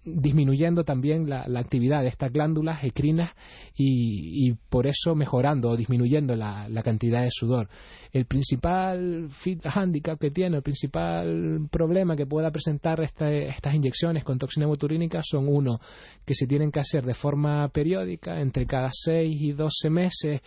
disminuyendo 0.04 0.84
también 0.84 1.28
la, 1.28 1.46
actividad 1.60 2.02
de 2.02 2.08
estas 2.08 2.32
glándulas 2.32 2.82
ecrinas 2.84 3.32
y, 3.76 4.52
por 4.70 4.86
eso 4.86 5.14
mejorando 5.14 5.70
o 5.70 5.76
disminuyendo 5.76 6.34
la, 6.34 6.68
la 6.68 6.82
cantidad 6.82 7.22
de 7.22 7.30
sudor. 7.30 7.68
El 8.12 8.24
principal 8.24 8.79
principal 8.80 9.30
handicap 9.64 10.18
que 10.18 10.30
tiene, 10.30 10.56
el 10.56 10.62
principal 10.62 11.68
problema 11.70 12.16
que 12.16 12.26
pueda 12.26 12.50
presentar 12.50 13.00
estas 13.00 13.74
inyecciones 13.74 14.24
con 14.24 14.38
toxina 14.38 14.66
botulínica 14.66 15.20
son 15.22 15.48
uno, 15.48 15.80
que 16.24 16.34
se 16.34 16.46
tienen 16.46 16.70
que 16.70 16.80
hacer 16.80 17.04
de 17.04 17.14
forma 17.14 17.68
periódica, 17.68 18.40
entre 18.40 18.66
cada 18.66 18.90
6 18.92 19.40
y 19.40 19.52
12 19.52 19.90
meses, 19.90 20.40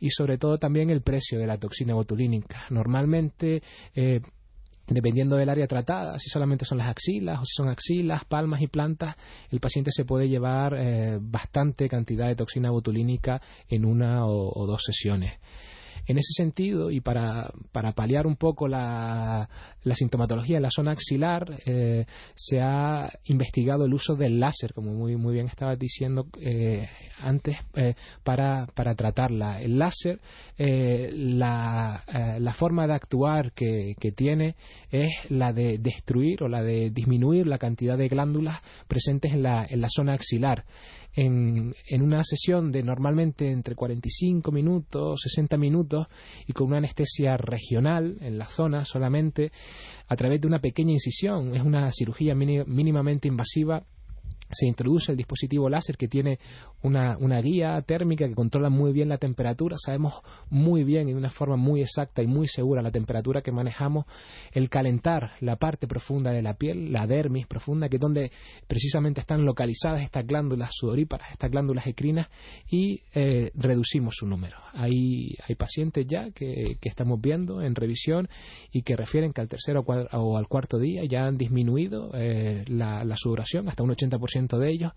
y 0.00 0.10
sobre 0.10 0.38
todo 0.38 0.58
también 0.58 0.90
el 0.90 1.02
precio 1.02 1.38
de 1.38 1.46
la 1.46 1.58
toxina 1.58 1.94
botulínica. 1.94 2.64
Normalmente, 2.70 3.62
eh, 3.94 4.20
dependiendo 4.86 5.36
del 5.36 5.48
área 5.48 5.66
tratada, 5.66 6.18
si 6.18 6.28
solamente 6.28 6.64
son 6.64 6.78
las 6.78 6.88
axilas 6.88 7.40
o 7.40 7.44
si 7.44 7.54
son 7.54 7.68
axilas, 7.68 8.24
palmas 8.24 8.60
y 8.60 8.66
plantas, 8.66 9.16
el 9.50 9.60
paciente 9.60 9.90
se 9.92 10.04
puede 10.04 10.28
llevar 10.28 10.74
eh, 10.76 11.18
bastante 11.20 11.88
cantidad 11.88 12.28
de 12.28 12.36
toxina 12.36 12.70
botulínica 12.70 13.40
en 13.68 13.84
una 13.84 14.26
o 14.26 14.66
dos 14.66 14.82
sesiones. 14.84 15.38
En 16.06 16.18
ese 16.18 16.32
sentido, 16.32 16.90
y 16.90 17.00
para, 17.00 17.50
para 17.72 17.92
paliar 17.92 18.26
un 18.26 18.36
poco 18.36 18.68
la, 18.68 19.48
la 19.82 19.94
sintomatología 19.94 20.56
en 20.56 20.62
la 20.62 20.70
zona 20.70 20.92
axilar, 20.92 21.58
eh, 21.66 22.04
se 22.34 22.60
ha 22.60 23.10
investigado 23.24 23.86
el 23.86 23.94
uso 23.94 24.14
del 24.14 24.40
láser, 24.40 24.74
como 24.74 24.92
muy, 24.92 25.16
muy 25.16 25.34
bien 25.34 25.46
estabas 25.46 25.78
diciendo 25.78 26.26
eh, 26.40 26.88
antes, 27.20 27.56
eh, 27.74 27.94
para, 28.22 28.66
para 28.74 28.94
tratarla. 28.94 29.60
El 29.60 29.78
láser, 29.78 30.20
la, 30.58 32.04
la, 32.38 32.52
forma 32.52 32.86
de 32.86 32.94
actuar 32.94 33.52
que, 33.52 33.94
que 33.98 34.12
tiene 34.12 34.54
es 34.90 35.10
la 35.30 35.52
de 35.52 35.78
destruir 35.78 36.42
o 36.42 36.48
la 36.48 36.62
de 36.62 36.90
disminuir 36.90 37.46
la 37.46 37.58
cantidad 37.58 37.98
de 37.98 38.08
glándulas 38.08 38.60
presentes 38.86 39.32
en 39.32 39.42
la, 39.42 39.66
en 39.68 39.80
la 39.80 39.88
zona 39.90 40.12
axilar 40.12 40.64
en, 41.14 41.74
en 41.88 42.02
una 42.02 42.22
sesión 42.24 42.72
de 42.72 42.82
normalmente 42.82 43.50
entre 43.50 43.74
45 43.74 44.50
minutos, 44.50 45.20
60 45.22 45.56
minutos 45.56 45.83
y 46.46 46.52
con 46.52 46.68
una 46.68 46.78
anestesia 46.78 47.36
regional 47.36 48.16
en 48.20 48.38
la 48.38 48.46
zona 48.46 48.84
solamente 48.84 49.52
a 50.08 50.16
través 50.16 50.40
de 50.40 50.46
una 50.46 50.60
pequeña 50.60 50.92
incisión. 50.92 51.54
Es 51.54 51.62
una 51.62 51.90
cirugía 51.92 52.34
mínimamente 52.34 53.28
invasiva 53.28 53.84
se 54.50 54.66
introduce 54.66 55.12
el 55.12 55.16
dispositivo 55.16 55.68
láser 55.68 55.96
que 55.96 56.08
tiene 56.08 56.38
una, 56.82 57.16
guía 57.40 57.80
térmica 57.82 58.28
que 58.28 58.34
controla 58.34 58.68
muy 58.70 58.92
bien 58.92 59.08
la 59.08 59.18
temperatura. 59.18 59.76
Sabemos 59.78 60.14
muy 60.50 60.84
bien 60.84 61.08
y 61.08 61.12
de 61.12 61.18
una 61.18 61.30
forma 61.30 61.56
muy 61.56 61.80
exacta 61.80 62.22
y 62.22 62.26
muy 62.26 62.46
segura 62.46 62.82
la 62.82 62.90
temperatura 62.90 63.42
que 63.42 63.52
manejamos. 63.52 64.04
El 64.52 64.68
calentar 64.68 65.32
la 65.40 65.56
parte 65.56 65.86
profunda 65.86 66.30
de 66.30 66.42
la 66.42 66.54
piel, 66.54 66.92
la 66.92 67.06
dermis 67.06 67.46
profunda, 67.46 67.88
que 67.88 67.96
es 67.96 68.00
donde 68.00 68.30
precisamente 68.66 69.20
están 69.20 69.44
localizadas 69.44 70.02
estas 70.02 70.26
glándulas 70.26 70.70
sudoríparas, 70.72 71.32
estas 71.32 71.50
glándulas 71.50 71.86
ecrinas, 71.86 72.28
y 72.68 73.00
eh, 73.14 73.50
reducimos 73.54 74.14
su 74.16 74.26
número. 74.26 74.56
Hay, 74.72 75.36
hay 75.46 75.54
pacientes 75.54 76.06
ya 76.06 76.30
que, 76.30 76.76
estamos 76.82 77.20
viendo 77.20 77.62
en 77.62 77.74
revisión 77.74 78.28
y 78.70 78.82
que 78.82 78.94
refieren 78.94 79.32
que 79.32 79.40
al 79.40 79.48
tercero 79.48 79.84
o 79.84 80.36
al 80.36 80.46
cuarto 80.48 80.78
día 80.78 81.02
ya 81.08 81.26
han 81.26 81.38
disminuido 81.38 82.10
eh, 82.14 82.64
la, 82.68 83.04
la 83.04 83.16
sudoración 83.16 83.68
hasta 83.68 83.82
un 83.82 83.90
80% 83.90 84.43
de 84.52 84.70
ellos 84.70 84.92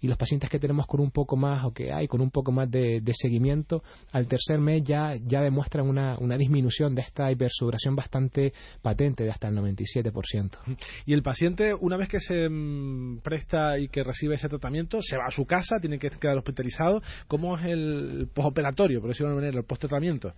y 0.00 0.08
los 0.08 0.16
pacientes 0.16 0.50
que 0.50 0.58
tenemos 0.58 0.86
con 0.86 1.00
un 1.00 1.10
poco 1.10 1.36
más 1.36 1.64
o 1.64 1.72
que 1.72 1.92
hay 1.92 2.06
con 2.06 2.20
un 2.20 2.30
poco 2.30 2.52
más 2.52 2.70
de, 2.70 3.02
seguimiento 3.12 3.82
al 4.12 4.26
tercer 4.26 4.58
mes 4.58 4.82
ya, 4.84 5.14
ya 5.24 5.40
demuestran 5.40 5.88
una, 5.88 6.18
una 6.18 6.36
disminución 6.36 6.94
de 6.94 7.02
esta 7.02 7.30
hipersuduración 7.30 7.96
bastante 7.96 8.52
patente 8.82 9.24
de 9.24 9.30
hasta 9.30 9.48
el 9.48 9.56
97%. 9.56 10.76
Y 11.06 11.14
el 11.14 11.22
paciente, 11.22 11.72
una 11.78 11.96
vez 11.96 12.08
que 12.08 12.20
se 12.20 12.48
mm, 12.48 13.20
presta 13.20 13.78
y 13.78 13.88
que 13.88 14.02
recibe 14.02 14.34
ese 14.34 14.48
tratamiento, 14.48 15.00
se 15.02 15.16
va 15.16 15.24
a 15.26 15.30
su 15.30 15.46
casa, 15.46 15.78
tiene 15.80 15.98
que 15.98 16.10
quedar 16.10 16.36
hospitalizado. 16.36 17.02
¿Cómo 17.28 17.56
es 17.56 17.64
el 17.64 18.28
postoperatorio, 18.32 19.00
por 19.00 19.08
decirlo 19.08 19.30
de 19.30 19.36
manera, 19.36 19.58
el 19.58 19.64
post-tratamiento? 19.64 20.34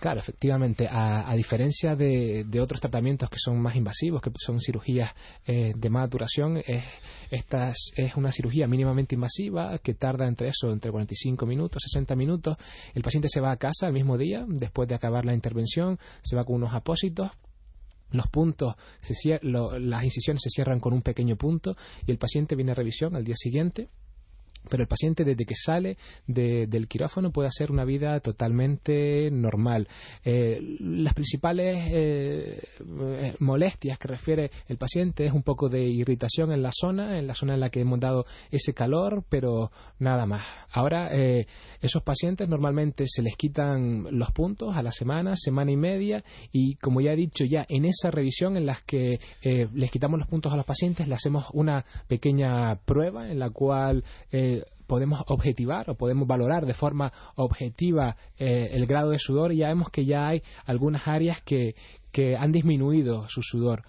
Claro, 0.00 0.20
efectivamente, 0.20 0.86
a, 0.88 1.34
diferencia 1.34 1.96
de, 1.96 2.46
otros 2.60 2.80
tratamientos 2.80 3.28
que 3.28 3.38
son 3.38 3.60
más 3.60 3.74
invasivos, 3.74 4.22
que 4.22 4.30
son 4.36 4.60
cirugías 4.60 5.12
eh, 5.44 5.72
de 5.76 5.90
más 5.90 6.08
duración, 6.08 6.62
esta 7.30 7.72
es 7.96 8.14
una 8.14 8.30
cirugía 8.30 8.68
mínimamente 8.68 9.16
invasiva 9.16 9.76
que 9.78 9.94
tarda 9.94 10.28
entre 10.28 10.48
eso, 10.48 10.70
entre 10.70 10.92
45 10.92 11.44
minutos, 11.46 11.82
60 11.84 12.14
minutos. 12.14 12.56
El 12.94 13.02
paciente 13.02 13.28
se 13.28 13.40
va 13.40 13.50
a 13.50 13.56
casa 13.56 13.88
el 13.88 13.92
mismo 13.92 14.16
día, 14.16 14.44
después 14.46 14.88
de 14.88 14.94
acabar 14.94 15.24
la 15.24 15.34
intervención, 15.34 15.98
se 16.22 16.36
va 16.36 16.44
con 16.44 16.56
unos 16.56 16.74
apósitos, 16.74 17.32
los 18.12 18.28
puntos, 18.28 18.76
las 19.42 20.04
incisiones 20.04 20.42
se 20.42 20.50
cierran 20.50 20.78
con 20.78 20.92
un 20.92 21.02
pequeño 21.02 21.36
punto 21.36 21.76
y 22.06 22.12
el 22.12 22.18
paciente 22.18 22.54
viene 22.54 22.70
a 22.70 22.74
revisión 22.74 23.16
al 23.16 23.24
día 23.24 23.36
siguiente 23.36 23.88
pero 24.68 24.82
el 24.82 24.88
paciente 24.88 25.24
desde 25.24 25.44
que 25.44 25.54
sale 25.54 25.96
del 26.26 26.88
quirófano 26.88 27.30
puede 27.32 27.48
hacer 27.48 27.70
una 27.70 27.84
vida 27.84 28.20
totalmente 28.20 29.30
normal. 29.30 29.88
Eh, 30.24 30.60
las 30.80 31.14
principales 31.14 31.90
eh, 31.92 32.62
molestias 33.40 33.98
que 33.98 34.08
refiere 34.08 34.50
el 34.68 34.76
paciente 34.76 35.26
es 35.26 35.32
un 35.32 35.42
poco 35.42 35.68
de 35.68 35.82
irritación 35.84 36.52
en 36.52 36.62
la 36.62 36.70
zona, 36.72 37.18
en 37.18 37.26
la 37.26 37.34
zona 37.34 37.54
en 37.54 37.60
la 37.60 37.70
que 37.70 37.80
hemos 37.80 38.00
dado 38.00 38.24
ese 38.50 38.74
calor, 38.74 39.24
pero 39.28 39.70
nada 39.98 40.26
más. 40.26 40.44
Ahora, 40.70 41.08
eh, 41.12 41.46
esos 41.80 42.02
pacientes 42.02 42.48
normalmente 42.48 43.04
se 43.06 43.22
les 43.22 43.36
quitan 43.36 44.06
los 44.10 44.30
puntos 44.32 44.76
a 44.76 44.82
la 44.82 44.92
semana, 44.92 45.36
semana 45.36 45.72
y 45.72 45.76
media, 45.76 46.24
y 46.52 46.74
como 46.76 47.00
ya 47.00 47.12
he 47.12 47.16
dicho, 47.16 47.44
ya 47.44 47.64
en 47.68 47.84
esa 47.84 48.10
revisión 48.10 48.56
en 48.56 48.66
la 48.66 48.78
que 48.86 49.18
les 49.42 49.90
quitamos 49.90 50.18
los 50.18 50.28
puntos 50.28 50.52
a 50.52 50.56
los 50.56 50.64
pacientes, 50.64 51.08
le 51.08 51.14
hacemos 51.14 51.46
una 51.52 51.84
pequeña 52.06 52.76
prueba 52.84 53.30
en 53.30 53.38
la 53.38 53.50
cual 53.50 54.04
podemos 54.88 55.22
objetivar 55.28 55.88
o 55.90 55.94
podemos 55.94 56.26
valorar 56.26 56.66
de 56.66 56.74
forma 56.74 57.12
objetiva 57.36 58.16
eh, 58.38 58.70
el 58.72 58.86
grado 58.86 59.10
de 59.10 59.18
sudor 59.18 59.52
y 59.52 59.58
ya 59.58 59.68
vemos 59.68 59.90
que 59.90 60.04
ya 60.04 60.26
hay 60.26 60.42
algunas 60.64 61.06
áreas 61.06 61.40
que, 61.42 61.76
que 62.10 62.36
han 62.36 62.50
disminuido 62.50 63.28
su 63.28 63.42
sudor. 63.42 63.84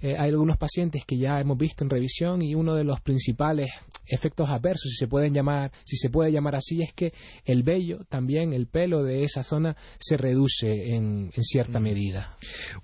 Eh, 0.00 0.16
hay 0.18 0.30
algunos 0.30 0.56
pacientes 0.56 1.04
que 1.06 1.18
ya 1.18 1.40
hemos 1.40 1.58
visto 1.58 1.84
en 1.84 1.90
revisión 1.90 2.42
y 2.42 2.54
uno 2.54 2.74
de 2.74 2.84
los 2.84 3.00
principales 3.00 3.70
efectos 4.06 4.48
adversos, 4.48 4.90
si 4.90 4.96
se 4.96 5.08
pueden 5.08 5.32
llamar, 5.32 5.70
si 5.84 5.96
se 5.96 6.10
puede 6.10 6.32
llamar 6.32 6.56
así, 6.56 6.82
es 6.82 6.92
que 6.92 7.12
el 7.44 7.62
vello, 7.62 8.00
también 8.08 8.52
el 8.52 8.66
pelo 8.66 9.02
de 9.04 9.24
esa 9.24 9.42
zona 9.42 9.76
se 9.98 10.16
reduce 10.16 10.94
en, 10.94 11.30
cierta 11.32 11.80
mm. 11.80 11.82
medida. 11.82 12.36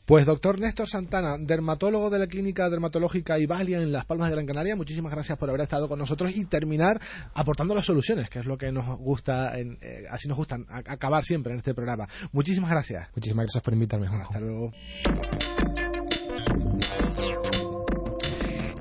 Pues 0.04 0.26
doctor 0.26 0.58
Néstor 0.58 0.88
Santana, 0.88 1.36
dermatólogo 1.38 2.10
de 2.10 2.18
la 2.18 2.26
clínica 2.26 2.68
dermatológica 2.70 3.38
Ibalia 3.38 3.78
en 3.78 3.92
Las 3.92 4.06
Palmas 4.06 4.28
de 4.28 4.34
Gran 4.34 4.46
Canaria, 4.46 4.76
muchísimas 4.76 5.12
gracias 5.12 5.38
por 5.38 5.48
haber 5.48 5.62
estado 5.62 5.88
con 5.88 5.98
nosotros 5.98 6.32
y 6.34 6.44
terminar 6.46 7.00
aportando 7.34 7.74
las 7.74 7.86
soluciones, 7.86 8.30
que 8.30 8.40
es 8.40 8.46
lo 8.46 8.56
que 8.56 8.72
nos 8.72 8.98
gusta, 8.98 9.58
en, 9.58 9.78
eh, 9.80 10.04
así 10.10 10.28
nos 10.28 10.36
gusta 10.36 10.56
acabar 10.68 11.24
siempre 11.24 11.52
en 11.52 11.58
este 11.58 11.74
programa. 11.74 12.06
Muchísimas 12.32 12.70
gracias. 12.70 13.08
Muchísimas 13.14 13.46
gracias 13.46 13.62
por 13.62 13.74
invitarme. 13.74 14.06
Hasta 14.06 14.40
luego. 14.40 14.72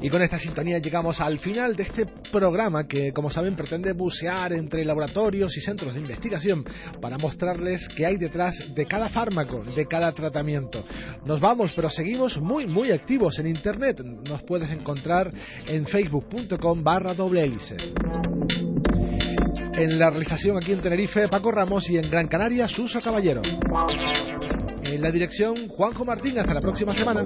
Y 0.05 0.09
con 0.11 0.21
esta 0.21 0.37
sintonía 0.37 0.77
llegamos 0.77 1.19
al 1.19 1.39
final 1.39 1.75
de 1.75 1.81
este 1.81 2.05
programa 2.31 2.87
que, 2.87 3.11
como 3.11 3.27
saben, 3.27 3.55
pretende 3.55 3.91
bucear 3.93 4.53
entre 4.53 4.85
laboratorios 4.85 5.57
y 5.57 5.61
centros 5.61 5.95
de 5.95 5.99
investigación 6.01 6.63
para 7.01 7.17
mostrarles 7.17 7.89
qué 7.89 8.05
hay 8.05 8.17
detrás 8.17 8.61
de 8.75 8.85
cada 8.85 9.09
fármaco, 9.09 9.63
de 9.63 9.87
cada 9.87 10.11
tratamiento. 10.11 10.85
Nos 11.25 11.41
vamos, 11.41 11.73
pero 11.73 11.89
seguimos 11.89 12.39
muy, 12.39 12.67
muy 12.67 12.91
activos 12.91 13.39
en 13.39 13.47
Internet. 13.47 13.99
Nos 14.29 14.43
puedes 14.43 14.69
encontrar 14.69 15.31
en 15.67 15.87
facebook.com 15.87 16.83
barra 16.83 17.15
doble 17.15 17.43
hélice. 17.43 17.75
En 19.75 19.97
la 19.97 20.11
realización 20.11 20.57
aquí 20.57 20.71
en 20.73 20.81
Tenerife, 20.81 21.27
Paco 21.29 21.49
Ramos 21.49 21.89
y 21.89 21.97
en 21.97 22.11
Gran 22.11 22.27
Canaria, 22.27 22.67
Suso 22.67 22.99
Caballero. 23.01 23.41
En 24.83 25.01
la 25.01 25.09
dirección, 25.09 25.67
Juanjo 25.67 26.05
Martín. 26.05 26.37
Hasta 26.37 26.53
la 26.53 26.61
próxima 26.61 26.93
semana. 26.93 27.25